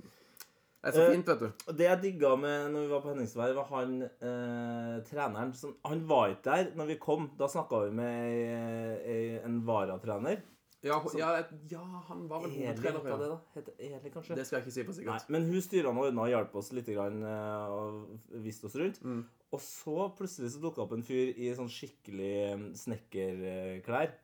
[0.82, 1.66] Det er så Eh, fint, vet du.
[1.70, 5.76] Og Det jeg digga med når vi var på Henningsvær, var han eh, treneren som
[5.86, 7.28] Han var ikke der når vi kom.
[7.38, 10.42] Da snakka vi med ei, en varatrener.
[10.82, 11.28] Ja, som, ja,
[11.70, 13.04] ja, han var vel hovedtrener.
[13.04, 13.36] heter det, da?
[13.54, 14.34] Heter Eli, kanskje?
[14.34, 15.28] Det skal jeg ikke si Nei, sikkert.
[15.30, 18.98] men hun styra og ordna og hjalp oss litt grann, eh, og viste oss rundt.
[19.06, 19.20] Mm.
[19.54, 24.16] Og så plutselig så dukka opp en fyr i sånn skikkelig mm, snekkerklær.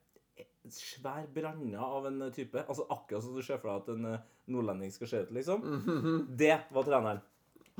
[0.74, 2.66] Svær branda av en eh, type.
[2.66, 5.64] Altså Akkurat som du ser for deg at en eh, nordlending skal se ut, liksom.
[6.38, 7.20] Det var treneren.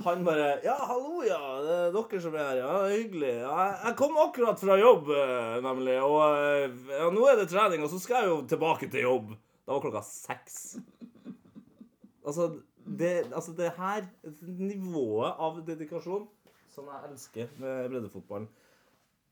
[0.05, 1.39] Han bare 'Ja, hallo, ja.
[1.63, 2.57] Det er dere som er her.
[2.61, 3.33] Ja, er hyggelig.
[3.41, 5.97] Ja, jeg- jeg kom akkurat fra jobb, eh, nemlig.
[6.03, 9.37] Og eh, ja, nå er det trening, og så skal jeg jo tilbake til jobb.'
[9.67, 10.79] Da var klokka seks.
[12.27, 14.07] Altså, det, altså det her
[14.43, 16.29] Nivået av dedikasjon
[16.73, 18.49] som jeg elsker med breddefotballen.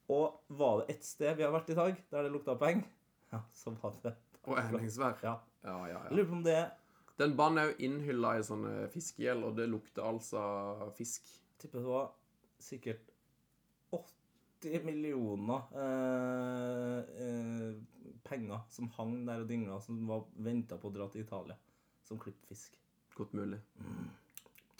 [0.08, 2.84] Og var det ett sted vi har vært i dag der det lukta penger,
[3.32, 4.14] ja, så var det
[4.46, 5.16] Og Henningsvær.
[5.22, 5.36] Ja.
[5.64, 6.16] Ja, ja, Jeg ja.
[6.16, 6.70] lurer på om det
[7.16, 10.40] Den banen er jo innhylla i sånne fiskegjell, og det lukter altså
[10.98, 11.28] fisk.
[11.56, 12.10] tipper det var
[12.60, 13.12] sikkert
[13.96, 20.96] 80 millioner eh, eh, penger som hang der og dingla, som var venta på å
[20.96, 21.56] dra til Italia.
[22.04, 22.76] Som klippfisk.
[23.16, 23.62] Godt mulig.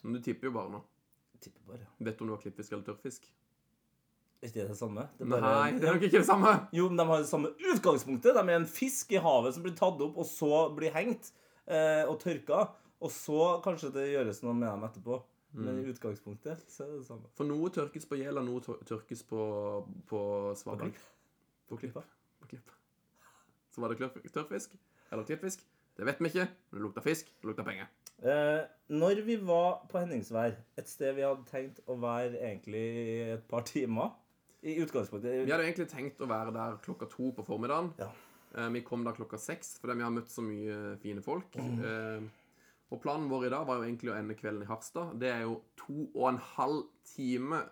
[0.03, 0.83] Men du tipper jo bare nå.
[1.37, 1.87] Jeg tipper bare.
[1.87, 1.91] ja.
[2.05, 3.33] Vet du om det var klippfisk eller tørrfisk?
[4.43, 5.07] Er ikke det det samme?
[5.17, 6.53] Det er Nei, det er nok ikke det samme.
[6.77, 8.37] Jo, men de har det samme utgangspunktet.
[8.37, 11.33] De er en fisk i havet som blir tatt opp, og så blir hengt
[11.67, 12.61] og tørka.
[13.03, 15.19] Og så kanskje det gjøres noe med dem etterpå.
[15.57, 17.29] Men i utgangspunktet så er det det samme.
[17.37, 19.41] For noe tørkes på gjel, og noe tørkes på,
[20.09, 20.21] på
[20.59, 20.93] svalbard.
[20.93, 21.07] klipp.
[21.71, 22.03] På klippa.
[22.41, 22.73] På klipp.
[23.73, 24.77] Så var det tørrfisk
[25.13, 25.65] eller klippfisk.
[25.97, 26.47] Det vet vi ikke.
[26.71, 27.89] Men det lukta fisk, det lukta penger.
[28.21, 32.85] Eh, når vi var på Henningsvær, et sted vi hadde tenkt å være egentlig
[33.35, 34.15] et par timer
[34.65, 37.93] I utgangspunktet Vi hadde egentlig tenkt å være der klokka to på formiddagen.
[38.01, 38.09] Ja.
[38.55, 41.57] Eh, Vi kom da klokka seks fordi vi har møtt så mye fine folk.
[41.57, 42.21] Eh,
[42.93, 45.19] Og planen vår i dag var jo egentlig å ende kvelden i Harstad.
[45.19, 47.65] Det er jo to og en halv time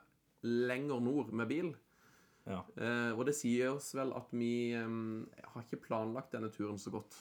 [0.42, 1.74] lenger nord med bil.
[2.46, 2.64] Ja.
[2.76, 7.14] Eh, Og det sier oss vel at vi har ikke planlagt denne turen så godt.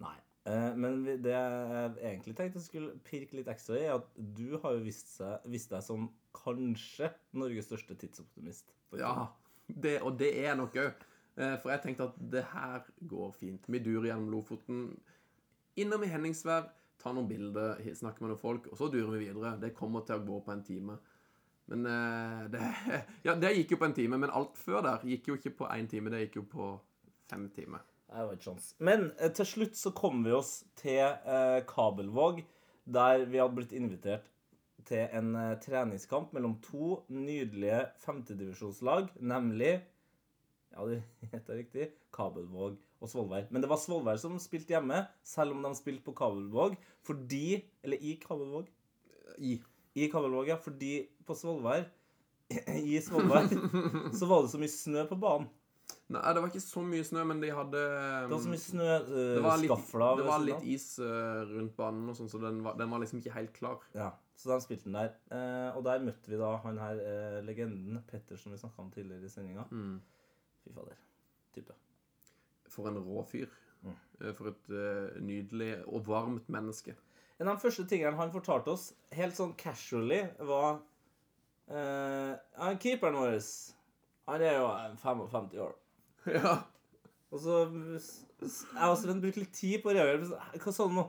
[0.00, 0.14] Nei.
[0.50, 4.72] Men det jeg egentlig tenkte jeg skulle pirke litt ekstra i, er at du har
[4.72, 8.72] jo vist, seg, vist deg som kanskje Norges største tidsoptimist.
[8.96, 9.28] Ja,
[9.68, 11.04] det, og det er nok òg.
[11.40, 13.64] For jeg tenkte at det her går fint.
[13.64, 14.82] Vi durer gjennom Lofoten.
[15.80, 16.66] Innom i Henningsvær,
[17.00, 19.54] tar noen bilder, snakker med noen folk, og så durer vi videre.
[19.62, 20.98] Det kommer til å gå på en time.
[21.70, 22.64] Men eh, det,
[23.26, 25.70] Ja, det gikk jo på en time, men alt før der gikk jo ikke på
[25.70, 26.12] én time.
[26.12, 26.72] Det gikk jo på
[27.30, 27.86] fem timer.
[28.10, 28.72] Det var ikke sjans.
[28.82, 32.42] Men eh, til slutt så kom vi oss til eh, Kabelvåg,
[32.90, 34.26] der vi hadde blitt invitert
[34.88, 39.76] til en eh, treningskamp mellom to nydelige femtedivisjonslag, nemlig
[40.70, 41.90] Ja, det heter riktig.
[42.14, 43.46] Kabelvåg og Svolvær.
[43.50, 47.96] Men det var Svolvær som spilte hjemme, selv om de spilte på Kabelvåg, fordi Eller
[48.00, 48.68] i Kabelvåg.
[49.38, 49.60] I.
[49.94, 50.58] I Kabelvåg, ja.
[50.60, 51.88] Fordi på Svolvær
[52.92, 53.48] I Svolvær
[54.18, 55.48] så var det så mye snø på banen.
[56.10, 58.86] Nei, det var ikke så mye snø, men de hadde Det var så mye snø
[59.06, 62.74] det var litt, det var litt is uh, rundt banen, og sånn, så den var,
[62.78, 63.84] den var liksom ikke helt klar.
[63.94, 65.12] Ja, så de spilte den der.
[65.30, 67.02] Uh, og der møtte vi da han her
[67.46, 69.66] legenden, Petter, som vi snakka om tidligere i sendinga.
[69.70, 70.00] Mm.
[70.64, 70.96] Fy fader.
[71.54, 71.74] Type.
[72.70, 73.48] For en rå fyr.
[73.82, 73.94] Mm.
[74.20, 76.94] Eh, For et uh, nydelig og varmt menneske.
[77.40, 80.82] En av de første tingene han fortalte oss, helt sånn casually, var
[81.72, 83.38] uh, han Keeperen vår
[84.28, 85.72] Han er jo eh, 55 år.
[86.36, 86.58] ja.
[87.30, 90.28] Og så Jeg og Sven brukte litt tid på å reagere.
[90.60, 91.06] Hva sa du nå?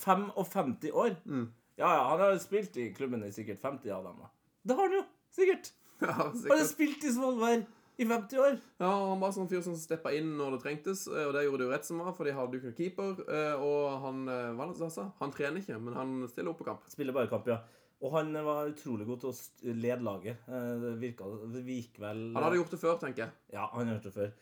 [0.00, 1.14] 55 år?
[1.28, 1.46] Mm.
[1.78, 4.18] Ja, ja, han har jo spilt i klubben i sikkert 50 av dem.
[4.22, 4.30] da.
[4.64, 5.04] Det har han jo!
[5.34, 5.70] Sikkert.
[6.00, 6.68] ja, Han har sikkert.
[6.70, 7.64] spilt i Svolvær
[7.98, 8.56] i 50 år.
[8.82, 11.60] Ja, han var sånn fyr som steppa inn når det trengtes, eh, og det gjorde
[11.62, 13.20] det jo rett som var, for de hadde jo ikke noen keeper.
[13.30, 15.04] eh, Og han eh, hva var det han sa?
[15.20, 16.88] Han trener ikke, men han stiller opp på kamp.
[16.90, 17.60] Spiller bare kamp, ja.
[18.04, 20.42] Og han var utrolig god til å lede laget.
[20.46, 23.32] Det virka Det gikk vel Han hadde gjort det før, tenker jeg.
[23.54, 24.32] Ja, han hadde gjort det før.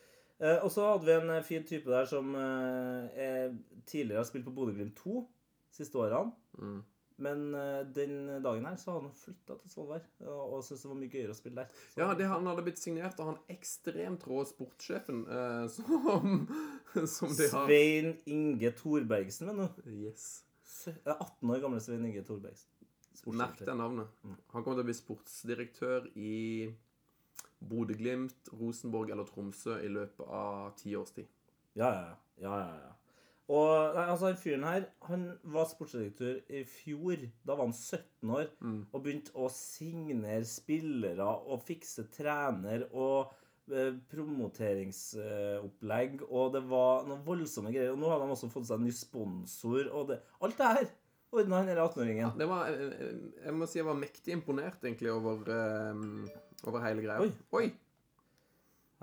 [0.43, 2.33] Eh, Og så hadde vi en fin type der som
[3.85, 5.21] tidligere har spilt på Bodø-Glimt 2
[5.73, 6.33] siste årene.
[6.59, 6.81] Mm.
[7.21, 10.97] Men eh, den dagen her så hadde han flytta til Svolvær og, syntes det var
[11.01, 11.75] mye gøyere å spille der.
[11.93, 16.47] Så, Ja, det han hadde blitt signert av han ekstremt rå sportssjefen eh, som,
[17.15, 19.91] som de har Svein Inge Thorbergsen, mener du.
[20.07, 20.43] Yes.
[20.65, 22.69] Sø- eh, 18 år gamle Svein Inge Thorbergsen.
[23.29, 24.09] Merk det navnet.
[24.51, 26.33] Han kommer til å bli sportsdirektør i
[27.63, 31.29] Bodø-Glimt, Rosenborg eller Tromsø i løpet av ti års tid.
[31.79, 32.17] Ja, ja, ja.
[32.43, 32.91] ja, ja, ja.
[33.49, 37.17] Og nei, altså, den fyren her, han var sportsdirektør i fjor.
[37.45, 38.85] Da var han 17 år Mm.
[38.93, 43.33] og begynte å signere spillere og fikse trener og
[43.71, 43.93] eh,
[45.03, 46.21] promoteringsopplegg.
[46.29, 47.91] og det var noen voldsomme greier.
[47.93, 49.89] Og nå har de også fått seg en ny sponsor.
[49.91, 50.87] og det, Alt det her
[51.33, 52.39] ordna han denne 18-åringen.
[52.39, 55.93] Ja, var, eh, eh, jeg må si jeg var mektig imponert egentlig over, eh,
[56.67, 57.19] over hele greia.
[57.21, 57.31] Oi.
[57.53, 57.71] Oi!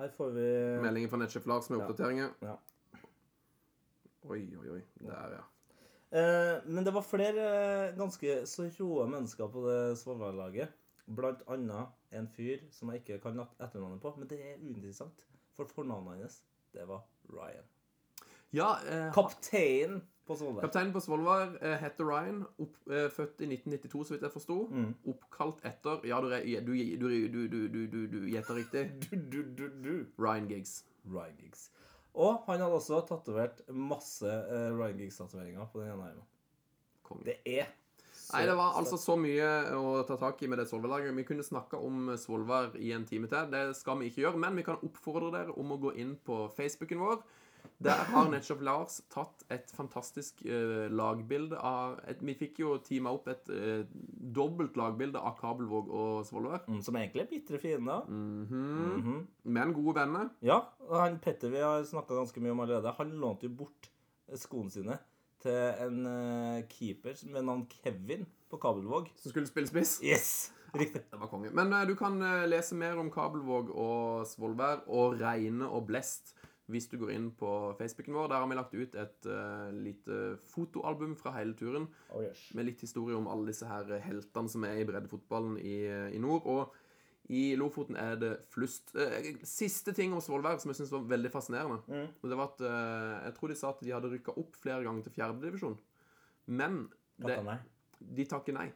[0.01, 0.45] Her får vi
[0.81, 1.85] Meldingen fra nettsjef Lars med Ja.
[1.87, 2.31] oppdateringer.
[2.43, 2.57] Ja.
[4.29, 4.83] Oi, oi, oi.
[5.01, 5.45] Der, ja.
[6.11, 7.45] Eh, men det var flere
[7.89, 10.73] eh, ganske så roe mennesker på det Svolvær-laget.
[11.11, 14.13] Blant annet en fyr som jeg ikke kan etternavnet på.
[14.19, 15.25] Men det er uinteressant,
[15.57, 16.43] for fornavnet hans,
[16.75, 17.67] det var Ryan.
[18.53, 20.67] Ja, eh, Kaptein på Svolvær.
[20.67, 22.45] Kapteinen på Svolvær eh, heter Ryan.
[22.63, 24.59] Opp, eh, født i 1992, så vidt jeg forsto.
[24.71, 24.95] Mm.
[25.15, 28.85] Oppkalt etter Ja, du du du- du- du- du- du- du- du gjetter riktig.
[29.11, 30.07] Du, du, du, du.
[30.19, 30.85] Ryan Giggs.
[31.07, 31.71] Ryan Giggs.
[32.19, 36.27] Og han hadde også tatovert masse uh, Ryan Giggs-tatoveringer på den ene armen.
[37.07, 37.23] Kom.
[37.27, 37.71] Det er
[38.11, 41.15] så Nei, det var altså så mye å ta tak i med det Svolvær-laget.
[41.17, 43.49] Vi kunne snakka om Svolvær i en time til.
[43.51, 46.45] Det skal vi ikke gjøre, men vi kan oppfordre dere om å gå inn på
[46.55, 47.23] Facebooken vår.
[47.81, 53.15] Der har nettopp Lars tatt et fantastisk eh, lagbilde av et, Vi fikk jo teama
[53.17, 53.87] opp et eh,
[54.37, 56.67] dobbelt lagbilde av Kabelvåg og Svolvær.
[56.69, 58.05] Mm, Som egentlig er bitre fiender.
[58.09, 58.67] Mhm.
[59.01, 59.23] Mhm.
[59.45, 60.29] Men gode venner.
[60.45, 63.91] Ja, og han Petter vi har snakka ganske mye om allerede, han lånte jo bort
[64.39, 64.99] skoene sine
[65.41, 69.09] til en uh, keeper med navn Kevin på Kabelvåg.
[69.17, 69.99] Som skulle spille spiss.
[70.05, 70.53] Yes!
[70.75, 71.03] Riktig.
[71.11, 71.51] Det var konge.
[71.57, 76.35] Men uh, du kan uh, lese mer om Kabelvåg og Svolvær og Reine og Blest
[76.71, 78.29] hvis du går inn på Facebooken vår.
[78.33, 80.21] Der har vi lagt ut et uh, lite
[80.53, 81.89] fotoalbum fra hele turen.
[82.11, 82.49] Oh, yes.
[82.57, 85.77] med litt historie om alle disse her heltene som er i breddefotballen i,
[86.17, 86.47] i nord.
[86.51, 88.95] Og i Lofoten er det flust.
[88.97, 91.81] Uh, siste ting om Svolvær som jeg syns var veldig fascinerende.
[91.87, 92.07] Mm.
[92.21, 94.87] Og det var at uh, Jeg tror de sa at de hadde rykka opp flere
[94.87, 95.79] ganger til fjerdedivisjon.
[96.51, 96.85] Men
[97.21, 97.37] det,
[98.01, 98.71] de takker nei.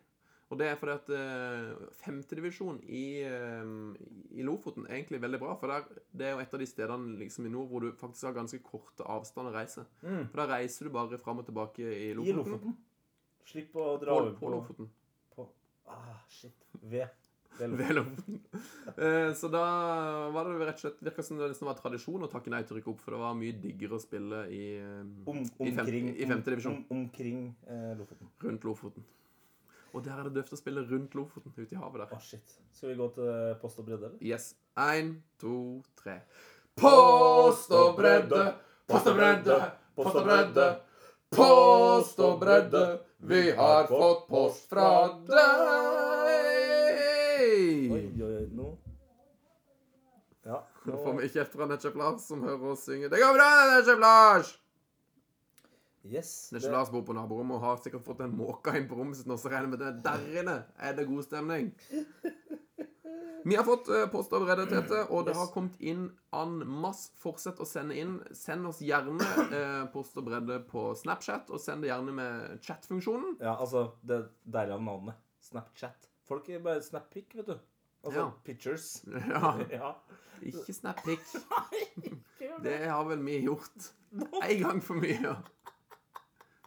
[0.53, 3.71] Og det er fordi at uh, femtedivisjon i, eh,
[4.37, 5.55] i Lofoten er egentlig veldig bra.
[5.59, 8.29] For der, det er jo et av de stedene liksom, i nord hvor du faktisk
[8.29, 9.87] har ganske korte avstander å reise.
[10.05, 10.27] Mm.
[10.29, 12.31] For da reiser du bare fram og tilbake i Lofoten.
[12.31, 12.77] I Lofoten.
[13.49, 14.91] Slipp å dra På, over på Lofoten.
[15.35, 15.49] på
[15.91, 16.69] Ah, shit.
[16.81, 17.09] Ved.
[17.59, 18.41] Ved Lofoten.
[18.97, 19.65] Eh, så da
[20.35, 22.77] var det rett og slett virka som det nesten var tradisjon å takke nei til
[22.77, 25.93] å rykke opp, for det var mye diggere å spille i, eh, omkring, i, fem,
[26.15, 26.81] i femte divisjon.
[26.83, 28.33] Om, omkring eh, Lofoten.
[28.45, 29.07] Rundt Lofoten.
[29.95, 32.57] Og der er det døvt å spille rundt Lofoten, ute i havet Å, oh, shit.
[32.75, 33.29] Skal vi gå til
[33.61, 34.19] post og bredde, eller?
[34.27, 34.49] Yes.
[34.83, 36.17] Én, to, tre.
[36.75, 38.49] Post og bredde,
[38.91, 39.59] post og bredde,
[39.95, 40.67] post og bredde.
[41.35, 42.83] Post og bredde,
[43.31, 44.89] vi har fått post fra
[45.31, 45.39] deg.
[47.95, 48.73] oi, oi, nå
[50.45, 50.59] Ja.
[50.85, 53.09] Nå Nå får vi ikke fra Netchef Lars, som hører oss synge.
[53.09, 54.53] Det går bra, Netchef Lars!
[56.05, 56.51] Yes.
[56.53, 59.31] Netchef Lars bor på naborommet og har sikkert fått en måke inn på rommet sitt
[59.33, 59.93] Og så regner med det.
[60.05, 61.71] der inne er det god stemning.
[63.45, 65.39] Vi har fått uh, post av Redde Tete, og det Yes.
[65.43, 67.11] har kommet inn en masse.
[67.21, 68.15] Fortsett å sende inn.
[68.33, 73.37] Send oss gjerne eh, post og bredde på Snapchat, og send det gjerne med chatfunksjonen.
[73.45, 75.21] Ja, altså, det derav navnet.
[75.45, 76.09] Snapchat.
[76.25, 77.59] Folk er bare snappic, vet du.
[78.05, 78.31] Altså Ja.
[78.49, 78.89] pictures.
[79.35, 79.93] Ja, ja.
[80.41, 81.37] ikke snappic.
[82.65, 83.93] Det har vel vi gjort
[84.41, 85.37] en gang for mye.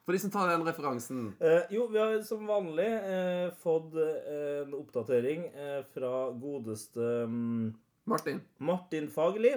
[0.07, 1.33] For de som tar den referansen.
[1.43, 7.73] Eh, jo, vi har som vanlig eh, fått eh, en oppdatering eh, fra godeste mm,
[8.07, 8.39] Martin.
[8.63, 9.51] Martin Fagerli.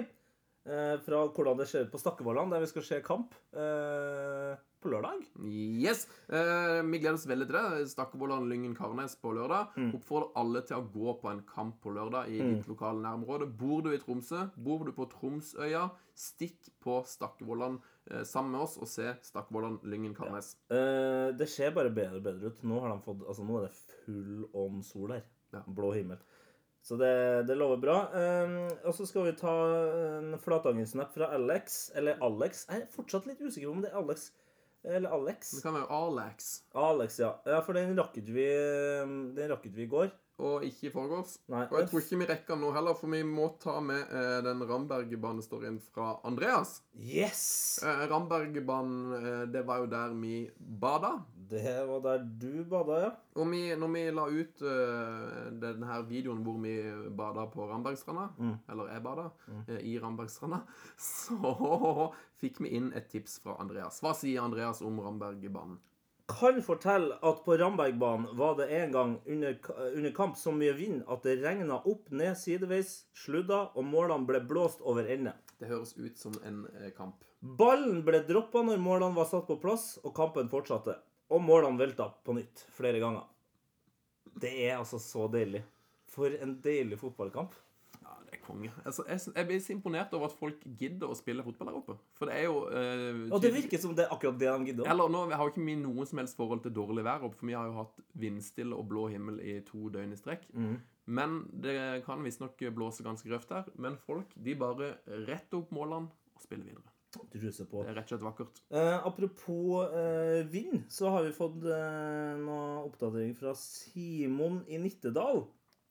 [0.67, 4.91] Eh, fra hvordan det ser ut på Stakkevollan, der vi skal se kamp eh, på
[4.91, 5.23] lørdag.
[5.47, 6.03] Yes.
[6.27, 7.87] Vi gleder oss veldig til det.
[7.93, 9.71] Stakkevollan Lyngen Karnes på lørdag.
[9.77, 9.91] Mm.
[9.97, 12.55] Oppfordrer alle til å gå på en kamp på lørdag i Mm.
[12.59, 13.47] ditt lokale nærområde.
[13.57, 15.87] Bor du i Tromsø, bor du på Tromsøya,
[16.17, 17.79] stikk på Stakkevollan
[18.25, 20.55] sammen med oss og se Stakkvollan Lyngen Karnes.
[20.73, 22.65] Eh, det ser bare bedre og bedre ut.
[22.67, 25.25] Nå, har de fått, altså, nå er det full on sol her.
[25.55, 25.63] Ja.
[25.67, 26.21] Blå himmel.
[26.81, 27.11] Så det,
[27.45, 27.97] det lover bra.
[28.17, 28.55] Eh,
[28.89, 29.55] og så skal vi ta
[30.17, 31.83] en Flatanger-snap fra Alex.
[31.95, 32.65] Eller Alex.
[32.71, 34.31] Jeg er fortsatt litt usikker på om det er Alex
[34.83, 35.51] eller Alex.
[35.51, 36.47] Det kan være Alex.
[36.73, 37.35] Alex, ja.
[37.45, 38.47] ja for den rakk vi,
[39.37, 40.09] den rakk vi i går.
[40.41, 41.35] Og ikke i forgårs.
[41.53, 41.67] Nei.
[41.69, 44.39] Og jeg tror ikke vi rekker den nå heller, for vi må ta med eh,
[44.41, 46.79] den Ramberg-banestoryen fra Andreas.
[46.97, 47.43] Yes!
[47.85, 51.11] Eh, Rambergbanen, eh, det var jo der vi bada.
[51.51, 53.11] Det var der du bada, ja.
[53.37, 56.73] Og vi, når vi la ut uh, denne videoen hvor vi
[57.15, 58.55] bada på Rambergstranda, Mm.
[58.71, 59.61] eller jeg bada Mm.
[59.67, 60.61] eh, i Rambergstranda,
[60.97, 63.99] så fikk vi inn et tips fra Andreas.
[64.01, 65.77] Hva sier Andreas om Rambergbanen?
[66.31, 69.57] Kan fortelle at på Rambergbanen var det en gang under,
[69.91, 74.41] under kamp så mye vind at det regna opp, ned, sideveis, sludda, og målene ble
[74.47, 75.33] blåst over ende.
[75.59, 77.21] Det høres ut som en eh, kamp.
[77.41, 80.97] Ballen ble droppa når målene var satt på plass, og kampen fortsatte.
[81.31, 83.27] Og målene velta på nytt flere ganger.
[84.41, 85.63] Det er altså så deilig.
[86.11, 87.53] For en deilig fotballkamp.
[88.45, 88.71] Konge.
[88.83, 91.97] Altså, jeg, jeg blir så imponert over at folk gidder å spille fotball der oppe.
[92.17, 94.89] For det er jo eh, Og det virker som det er akkurat det de gidder.
[94.91, 97.51] Eller nå har jo ikke vi noe som helst forhold til dårlig vær oppe, for
[97.51, 100.47] vi har jo hatt vindstille og blå himmel i to døgn i strekk.
[100.53, 100.79] Mm.
[101.11, 101.75] Men det
[102.05, 103.69] kan visstnok blåse ganske røft der.
[103.81, 104.95] Men folk de bare
[105.27, 106.91] retter opp målene og spiller videre.
[107.31, 107.81] Druser på.
[107.83, 108.59] Det er rett og slett vakkert.
[108.71, 115.43] Eh, apropos eh, vind, så har vi fått eh, noe oppdatering fra Simon i Nittedal.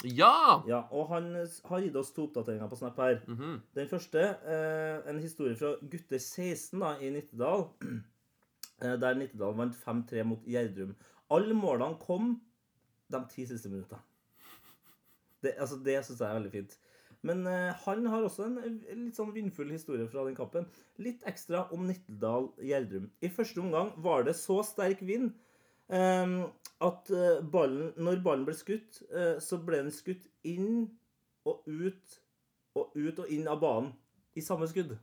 [0.05, 0.63] Ja!
[0.69, 3.21] Ja, og han har gitt oss to oppdateringer på Snap her.
[3.29, 3.59] Mhm.
[3.77, 7.69] Den første, eh, en historie fra gutter 16 da, i Nittedal.
[8.81, 10.95] Eh, der Nittedal vant 5-3 mot Gjerdrum.
[11.31, 12.31] Alle målene kom
[13.13, 14.01] de ti siste minuttene.
[15.43, 16.79] Det, altså, det syns jeg er veldig fint.
[17.29, 20.65] Men eh, han har også en eh, litt sånn vindfull historie fra den kampen.
[21.03, 23.11] Litt ekstra om Nittedal-Gjerdrum.
[23.21, 25.35] I første omgang var det så sterk vind
[25.93, 26.41] eh,
[26.81, 30.87] at eh, ballen, når ballen ble skutt, eh, så ble den skutt inn
[31.49, 32.21] og ut
[32.79, 33.91] og ut og inn av banen
[34.39, 34.95] i samme skudd.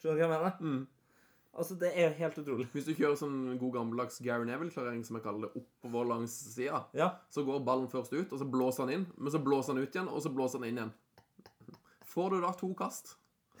[0.00, 0.56] Skjønner du hva jeg mener?
[0.64, 0.86] Mm.
[1.60, 2.68] Altså, det er helt utrolig.
[2.72, 6.84] Hvis du kjører sånn god gammeldags Gary Neville-klarering, som jeg kaller det, oppover langs sida,
[6.96, 7.10] Ja.
[7.28, 9.90] så går ballen først ut, og så blåser han inn, men så blåser han ut
[9.94, 10.92] igjen, og så blåser han inn igjen.
[12.10, 13.16] Får du da to kast?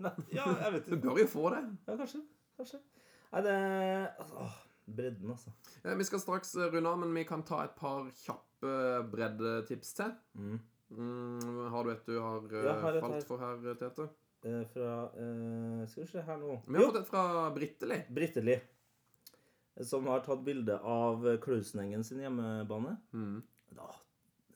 [0.00, 0.96] Nei, ja, jeg vet ikke.
[0.96, 1.60] Du bør jo få det.
[1.86, 2.22] Ja, kanskje.
[2.56, 2.80] Kanskje.
[3.30, 3.54] Nei, det
[4.18, 4.48] altså,
[4.86, 5.52] Bredden, altså.
[5.84, 8.72] Ja, Vi skal straks eh, runde av, men vi kan ta et par kjappe
[9.12, 10.12] breddetips til.
[10.34, 10.58] Mm.
[10.90, 13.26] Mm, har du et du har eh, Ja, har falt her.
[13.28, 14.08] for her, Tete?
[14.42, 14.90] Eh, fra
[15.20, 16.56] eh, Skal vi se her nå.
[16.66, 18.00] Vi har fått et fra Britteli.
[18.10, 18.56] Britteli.
[19.86, 22.96] Som har tatt bilde av Klausenengen sin hjemmebane.
[23.14, 23.38] Mm.
[23.76, 23.86] Da,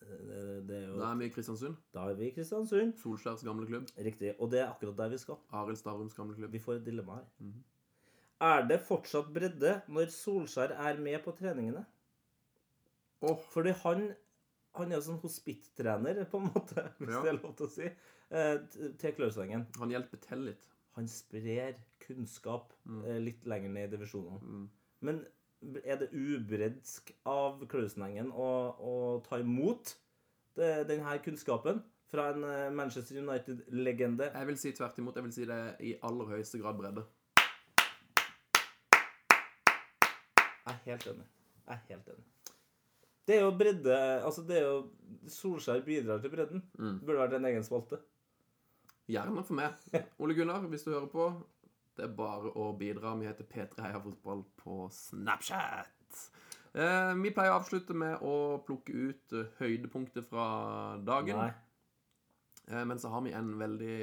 [0.04, 1.78] det, er jo Da er vi i Kristiansund.
[1.94, 2.96] Da er vi i Kristiansund.
[3.00, 3.86] Solskjærs gamle klubb.
[3.96, 4.34] Riktig.
[4.40, 5.38] Og det er akkurat der vi skal.
[5.54, 6.52] Arild Starums gamle klubb.
[6.52, 7.30] Vi får et dilemma her.
[7.38, 7.62] Mhm.
[8.42, 11.84] Er det fortsatt bredde når Solskjær er med på treningene?
[13.24, 13.38] Oh.
[13.52, 14.14] Fordi han
[14.74, 17.20] han er jo sånn hospittrener, på en måte, hvis Ja.
[17.22, 17.84] det er lov til å si,
[18.34, 18.56] eh,
[18.98, 19.66] til Klausenengen.
[19.78, 20.64] han hjelper til litt.
[20.96, 23.04] Han sprer kunnskap Mm.
[23.06, 24.40] eh, litt lenger ned i divisjonene.
[24.42, 24.68] Mm.
[25.00, 25.26] Men
[25.84, 29.94] er det ubredsk av Klausenengen å, å ta imot
[30.56, 34.32] det, denne kunnskapen fra en eh, Manchester United-legende?
[34.34, 35.14] Jeg vil si tvert imot.
[35.14, 37.06] Jeg vil si det er i aller høyeste grad bredde.
[40.64, 41.26] Jeg er helt enig.
[41.64, 42.24] Jeg er helt enig.
[43.24, 46.64] Det er jo bredde Altså, det er jo Solskjær bidrar til bredden.
[46.78, 46.98] Mm.
[46.98, 48.00] Det burde vært en egen spalte.
[49.08, 49.76] Gjerne for meg.
[50.20, 51.28] Ole Gunnar, hvis du hører på,
[51.96, 53.14] det er bare å bidra.
[53.20, 56.22] Vi heter P3 Heia Fotball på Snapchat.
[56.74, 60.46] Eh, vi pleier å avslutte med å plukke ut eh, høydepunktet fra
[61.06, 61.52] dagen.
[62.66, 63.98] Eh, men så har vi en veldig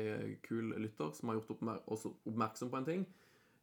[0.46, 3.04] kul lytter som har gjort oppmer oss oppmerksom på en ting.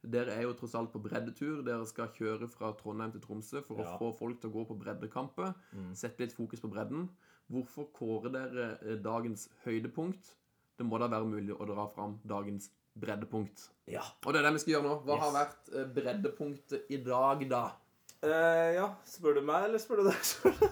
[0.07, 1.63] Dere er jo tross alt på breddetur.
[1.67, 3.97] Dere skal kjøre fra Trondheim til Tromsø for Ja.
[3.97, 5.55] å få folk til å gå på breddekamper.
[5.75, 5.95] Mm.
[5.95, 7.09] Sette litt fokus på bredden.
[7.51, 10.35] Hvorfor kårer dere eh, dagens høydepunkt?
[10.79, 13.69] Det må da være mulig å dra fram dagens breddepunkt.
[13.91, 14.03] Ja.
[14.27, 14.95] Og det er det vi skal gjøre nå.
[15.05, 15.25] Hva Yes.
[15.25, 17.65] har vært eh, breddepunktet i dag, da?
[18.23, 18.87] Uh, ja.
[19.07, 20.69] Spør du meg, eller spør du deg?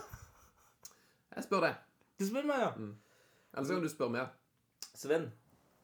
[1.37, 1.75] Jeg spør deg.
[2.19, 2.71] du spør meg, ja.
[3.57, 4.29] Eller så kan du spørre meg.
[4.97, 5.27] Sven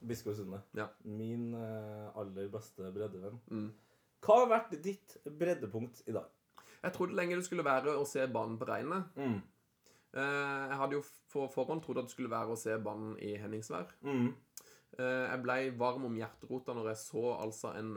[0.06, 0.60] Biskov Sunde.
[0.74, 0.88] Ja.
[1.04, 3.38] Min eh, aller beste breddevenn.
[3.50, 3.70] Mm.
[4.22, 6.28] Hva har vært ditt breddepunkt i dag?
[6.82, 9.04] Jeg trodde lenge det skulle være å se banen på regnet.
[9.16, 9.40] Mm.
[10.14, 13.36] Eh, Jeg hadde jo på forhånd trodd at det skulle være å se banen i
[13.40, 13.92] Henningsvær.
[14.02, 14.32] Mm.
[14.98, 17.94] Eh, Jeg ble varm om hjerterota når jeg så altså en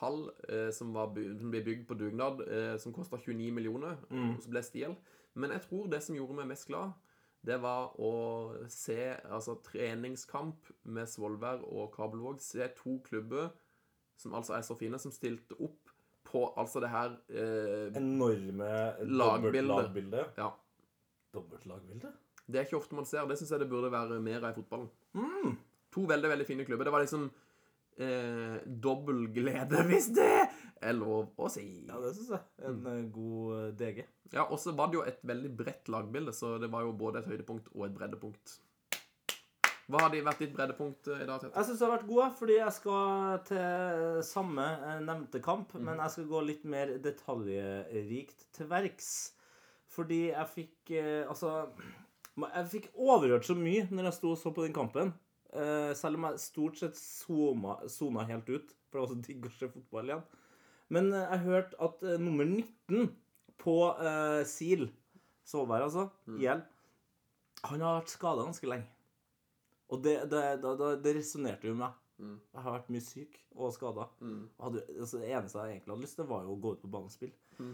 [0.00, 0.24] hall
[0.72, 2.42] som, som ble bygd på dugnad,
[2.82, 4.34] som kosta 29 millioner, Mm.
[4.36, 4.96] og så ble stil.
[5.34, 6.92] Men jeg tror det som gjorde meg mest glad,
[7.42, 8.12] det var å
[8.70, 12.38] se altså, treningskamp med Svolvær og Kabelvåg.
[12.42, 13.50] Se to klubber
[14.20, 15.90] som altså er så fine, som stilte opp
[16.28, 18.68] på altså det her eh, Enorme
[19.02, 19.66] Lagbilde.
[19.66, 20.26] dobbeltlagbilde.
[20.38, 20.52] Ja.
[21.34, 22.12] Dobbeltlagbilde?
[22.46, 23.26] Det er ikke ofte man ser.
[23.26, 24.88] Det syns jeg det burde være mer av i fotballen.
[25.18, 25.56] Mm.
[25.92, 26.86] To veldig veldig fine klubber.
[26.86, 27.26] Det var liksom
[27.98, 30.30] eh, dobbel glede, hvis det
[30.82, 31.66] er lov å si.
[31.88, 32.44] Ja, det syns jeg.
[32.68, 34.02] En eh, god eh, DG.
[34.32, 37.20] Ja, Og så var det jo et veldig bredt lagbilde, så det var jo både
[37.22, 38.60] et høydepunkt og et breddepunkt.
[39.90, 41.52] Hva har de vært ditt breddepunkt eh, i dag, Tete?
[41.56, 46.00] Jeg syns det har vært god, fordi jeg skal til samme eh, nevnte kamp, men
[46.00, 49.10] jeg skal gå litt mer detaljrikt til verks.
[49.92, 51.66] Fordi jeg fikk eh, Altså
[52.46, 55.12] Jeg fikk overhørt så mye når jeg sto og så på den kampen.
[55.52, 59.48] Eh, selv om jeg stort sett zoma, zona helt ut, for det var så digg
[59.48, 60.24] å se fotball igjen.
[60.92, 63.10] Men eh, jeg hørte at eh, nummer 19
[63.62, 64.88] på uh, SIL,
[65.46, 66.62] Svolvær altså, IL,
[67.62, 68.88] han har vært skada ganske lenge.
[69.92, 71.98] Og det, det, det, det resonnerte jo med meg.
[72.22, 72.34] Mm.
[72.54, 74.08] Jeg har vært mye syk og skada.
[74.22, 74.42] Mm.
[74.58, 77.32] Altså, det eneste jeg egentlig hadde lyst til, var jo å gå ut på banespill.
[77.58, 77.72] Mm.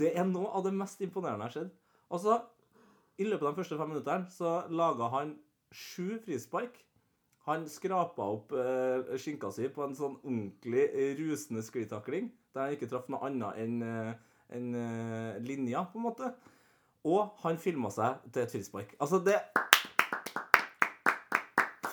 [0.00, 1.72] det er noe av det mest imponerende jeg har sett.
[2.14, 2.32] Altså,
[3.18, 5.28] i løpet av de første fem minuttene så laga han
[5.74, 6.74] sju frispark.
[7.46, 12.74] Han skrapa opp eh, skinka si på en sånn ordentlig eh, rusende sklitakling, der han
[12.74, 14.14] ikke traff noe annet enn en,
[14.56, 16.26] enn, eh, linja, på en måte.
[17.06, 18.96] Og han filma seg til et frispark.
[18.98, 19.38] Altså, det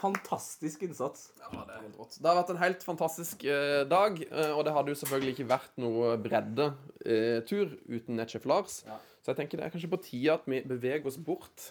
[0.03, 1.29] Fantastisk innsats.
[1.39, 1.77] Ja, det.
[1.95, 5.45] Det har vært en helt fantastisk eh, dag, eh, og det hadde jo selvfølgelig ikke
[5.47, 8.81] vært noe breddetur uten Netchef Lars.
[8.83, 8.97] Ja.
[9.23, 11.69] Så jeg tenker det er kanskje på tide at vi beveger oss bort.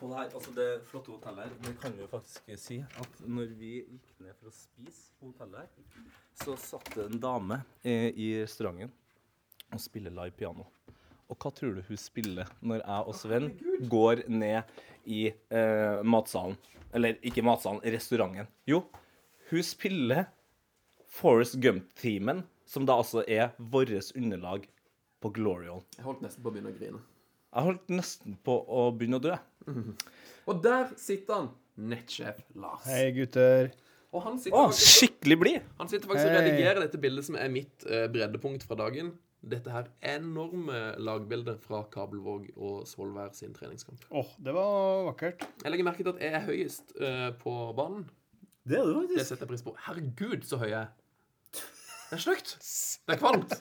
[0.00, 3.22] På det, her, altså det flotte hotellet her, det kan vi jo faktisk si at
[3.28, 6.10] når vi gikk ned for å spise på hotellet her,
[6.42, 8.90] så satt det en dame eh, i restauranten
[9.70, 10.66] og spiller live piano.
[11.30, 13.48] Og hva tror du hun spiller når jeg og Sven
[13.90, 16.56] går ned i eh, matsalen?
[16.90, 18.50] Eller ikke matsalen, restauranten.
[18.66, 18.82] Jo,
[19.52, 20.26] hun spiller
[21.10, 24.66] Forest Gump-teamen, som da altså er vårt underlag
[25.22, 25.84] på Glorion.
[25.96, 27.04] Jeg holdt nesten på å begynne å grine.
[27.50, 29.38] Jeg holdt nesten på å begynne å dø.
[30.50, 32.86] Og der sitter han, nettsjef Lars.
[32.90, 33.70] Hei, gutter.
[34.10, 35.66] Og han sitter Å, faktisk, skikkelig blid!
[35.78, 39.12] han sitter faktisk og redigerer dette bildet som er mitt uh, breddepunkt fra dagen.
[39.40, 44.02] Dette her enorme lagbildet fra Kabelvåg og Svolvær sin treningskamp.
[44.12, 45.46] Åh, det var vakkert.
[45.64, 48.04] Jeg legger merke til at jeg er høyest uh, på banen.
[48.68, 49.28] Det er du Det faktisk.
[49.30, 49.72] setter jeg pris på.
[49.86, 50.90] Herregud, så høy jeg er.
[52.10, 52.52] Det er stygt.
[53.08, 53.56] Det er kvalmt.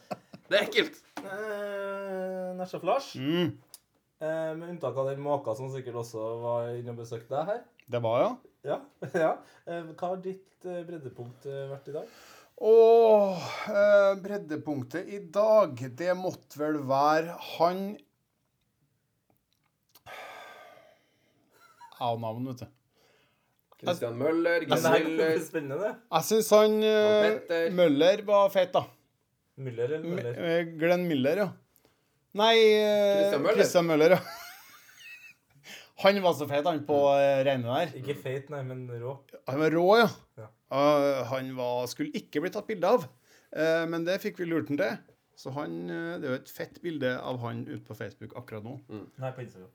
[0.50, 1.00] Det er ekkelt.
[1.24, 3.58] Eh, Nesja Flash, Mm,
[4.20, 7.62] Eh, med unntak av den måka som sikkert også var inne og besøkte deg her.
[7.88, 8.32] det var ja.
[8.68, 8.78] Ja.
[9.24, 9.30] ja.
[9.66, 12.10] Eh, hva har ditt eh, breddepunkt eh, vært i dag?
[12.60, 17.84] Åh, eh, breddepunktet i dag, det måtte vel være han
[22.00, 22.68] Av navn, vet du.
[23.80, 25.90] Christian Møller, Men det er spennende.
[26.12, 27.70] Jeg syns han eh, Petter.
[27.76, 28.86] Møller var fet, da.
[29.60, 30.38] Müller eller M Møller?
[30.40, 31.48] eh, Glenn Miller, ja.
[32.40, 33.60] Nei eh, Christian Møller.
[33.60, 34.22] Christian Møller, ja.
[36.04, 37.96] Han var så feit, han, på eh, regnet der.
[38.00, 39.18] Ikke feit, nei, men rå.
[39.52, 40.10] Han var rå, ja.
[40.40, 40.48] Ja.
[40.70, 43.08] Eh, han var, skulle ikke bli tatt bilde av,
[43.50, 44.98] Eh, men det fikk vi lurt han til.
[45.40, 48.66] Så han, eh, det er jo et fett bilde av han ute på Facebook akkurat
[48.66, 48.76] nå.
[48.90, 49.72] Nei, på Instagram.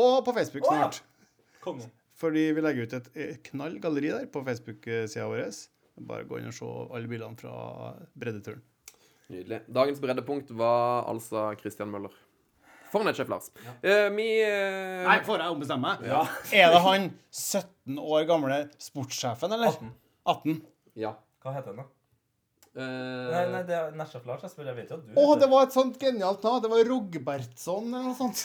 [0.00, 0.88] Og på Facebook Å, ja.
[0.90, 1.86] snart.
[2.20, 5.46] Fordi vi legger ut et knall galleri der på Facebook-sida vår.
[6.10, 8.60] Bare gå inn og se alle bildene fra breddeturen.
[9.30, 9.62] Nydelig.
[9.70, 12.12] Dagens breddepunkt var altså Christian Møller.
[12.90, 13.48] For nettsjef Lars.
[13.62, 13.74] Ja.
[13.80, 15.06] Uh, mi, uh...
[15.06, 16.06] Nei, får jeg ombestemme meg?
[16.10, 16.24] Ja.
[16.50, 19.76] Er det han 17 år gamle sportssjefen, eller?
[19.78, 19.92] 18.
[20.26, 20.60] 18.
[21.00, 21.14] Ja.
[21.40, 21.88] Hva heter den, da?
[22.70, 24.44] Eh, Nei, nei, det er Nesjef Lars.
[24.46, 26.62] Jeg spør, jeg vet jo at du Å, heter det var et sånt genialt navn.
[26.62, 28.44] Det var Rogbertsson eller noe sånt.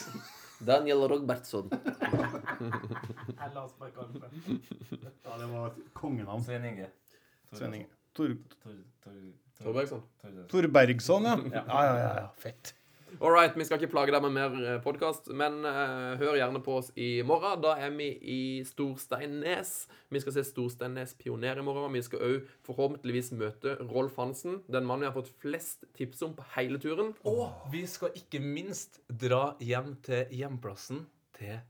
[0.66, 1.68] Daniel Rogbertsson.
[1.70, 4.58] Jeg la oss bare kalle det
[5.26, 6.46] Ja, det var kongenavn.
[6.48, 6.88] Svein Inge.
[7.52, 7.92] Svein Inge.
[8.16, 8.32] Tor,
[8.64, 9.20] Tor, Tor,
[9.60, 10.02] Tor, Torbergsson.
[10.22, 10.70] Tor, Tor
[11.52, 11.62] ja.
[11.68, 12.12] Ja, ja, ja.
[12.24, 12.28] ja.
[12.40, 12.74] Fett.
[13.22, 16.74] All right, vi skal ikke plage deg med mer podkast, men uh, hør gjerne på
[16.82, 17.62] oss i morgen.
[17.64, 19.72] Da er vi i Storsteinnes.
[20.12, 21.94] Vi skal se Storsteinnes pioner i morgen.
[21.96, 26.34] Vi skal òg forhåpentligvis møte Rolf Hansen, den mannen vi har fått flest tips om
[26.36, 27.14] på hele turen.
[27.30, 31.06] Og vi skal ikke minst dra hjem til hjemplassen
[31.38, 31.62] til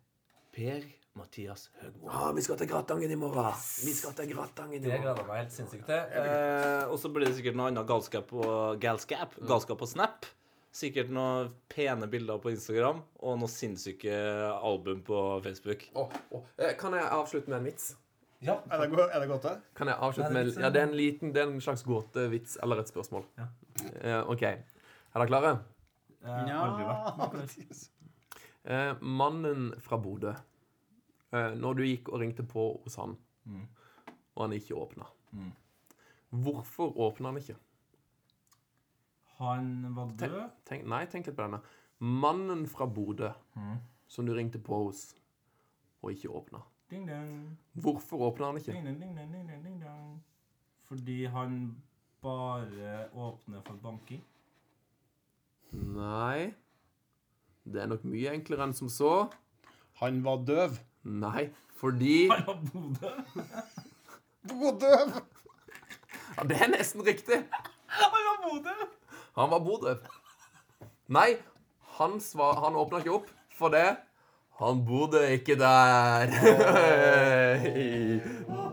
[0.56, 2.10] Per Mathias Høgmo.
[2.10, 3.54] Ah, vi skal til Gratangen i morgen.
[3.86, 5.06] Vi skal til Gratangen i Det morgen.
[5.06, 6.18] gleder jeg meg helt sinnssykt til.
[6.24, 8.50] Eh, og så blir det sikkert noe annet galskap på
[8.82, 9.38] galskap.
[9.46, 10.26] Galskap på Snap.
[10.76, 14.12] Sikkert noen pene bilder på Instagram og noen sinnssyke
[14.60, 15.86] album på Facebook.
[15.96, 16.10] Oh.
[16.60, 17.94] Eh, Kan jeg avslutte med en vits?
[18.44, 18.58] Ja.
[18.70, 19.54] Er det, er det gåte?
[19.78, 20.66] Kan jeg avslutte Nei, det med ja.
[20.68, 23.24] Ja, det er en liten Det er en slags gåtevits eller et spørsmål.
[23.40, 23.48] Ja.
[24.04, 24.44] Uh, OK.
[24.44, 25.54] Er dere klare?
[26.26, 26.60] Ja.
[28.66, 30.34] Uh, mannen fra Bodø.
[31.32, 33.16] Uh, når du gikk og ringte på hos han,
[33.46, 33.68] Mm.
[34.36, 35.52] og han ikke åpna Mm.
[36.44, 37.56] Hvorfor åpna han ikke?
[39.40, 40.38] Han var død.
[40.66, 41.60] Tenk, nei, tenk litt på denne.
[42.00, 43.78] Mannen fra Bodø Mm.
[44.08, 45.16] som du ringte på hos,
[46.04, 46.60] og ikke åpna.
[46.90, 47.58] Ding, dong.
[47.74, 48.72] Hvorfor åpna han ikke?
[48.74, 50.24] Ding, dong, ding, dong, ding, dong, ding, dong.
[50.86, 51.76] Fordi han
[52.22, 54.22] bare åpner for banking.
[55.72, 56.54] Nei
[57.66, 59.10] Det er nok mye enklere enn som så.
[60.02, 60.78] Han var døv.
[61.04, 61.48] Nei,
[61.80, 63.14] fordi Han var Bodø.
[64.46, 65.22] Bodø!
[66.38, 67.42] Ja, det er nesten riktig.
[67.88, 68.76] Han var Bodø!
[69.36, 69.92] Han var Bodø.
[71.12, 71.36] Nei,
[71.98, 73.26] han, svar, han åpna ikke opp
[73.56, 73.96] for det.
[74.62, 76.32] Han bodde ikke der.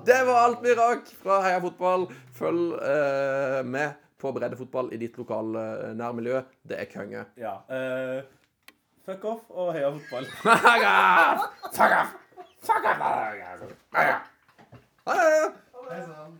[0.06, 2.06] det var alt vi rakk fra Heia Fotball.
[2.38, 5.58] Følg eh, med på breddefotball i ditt lokale
[5.88, 6.38] eh, nærmiljø.
[6.62, 7.24] Det er konge.
[7.42, 7.56] Ja.
[7.66, 8.22] eh,
[9.02, 10.26] fuck off og heia fotball.
[10.46, 11.42] Fuck off!
[11.74, 12.14] Fuck off!
[12.62, 12.86] Fuck
[16.06, 16.38] off!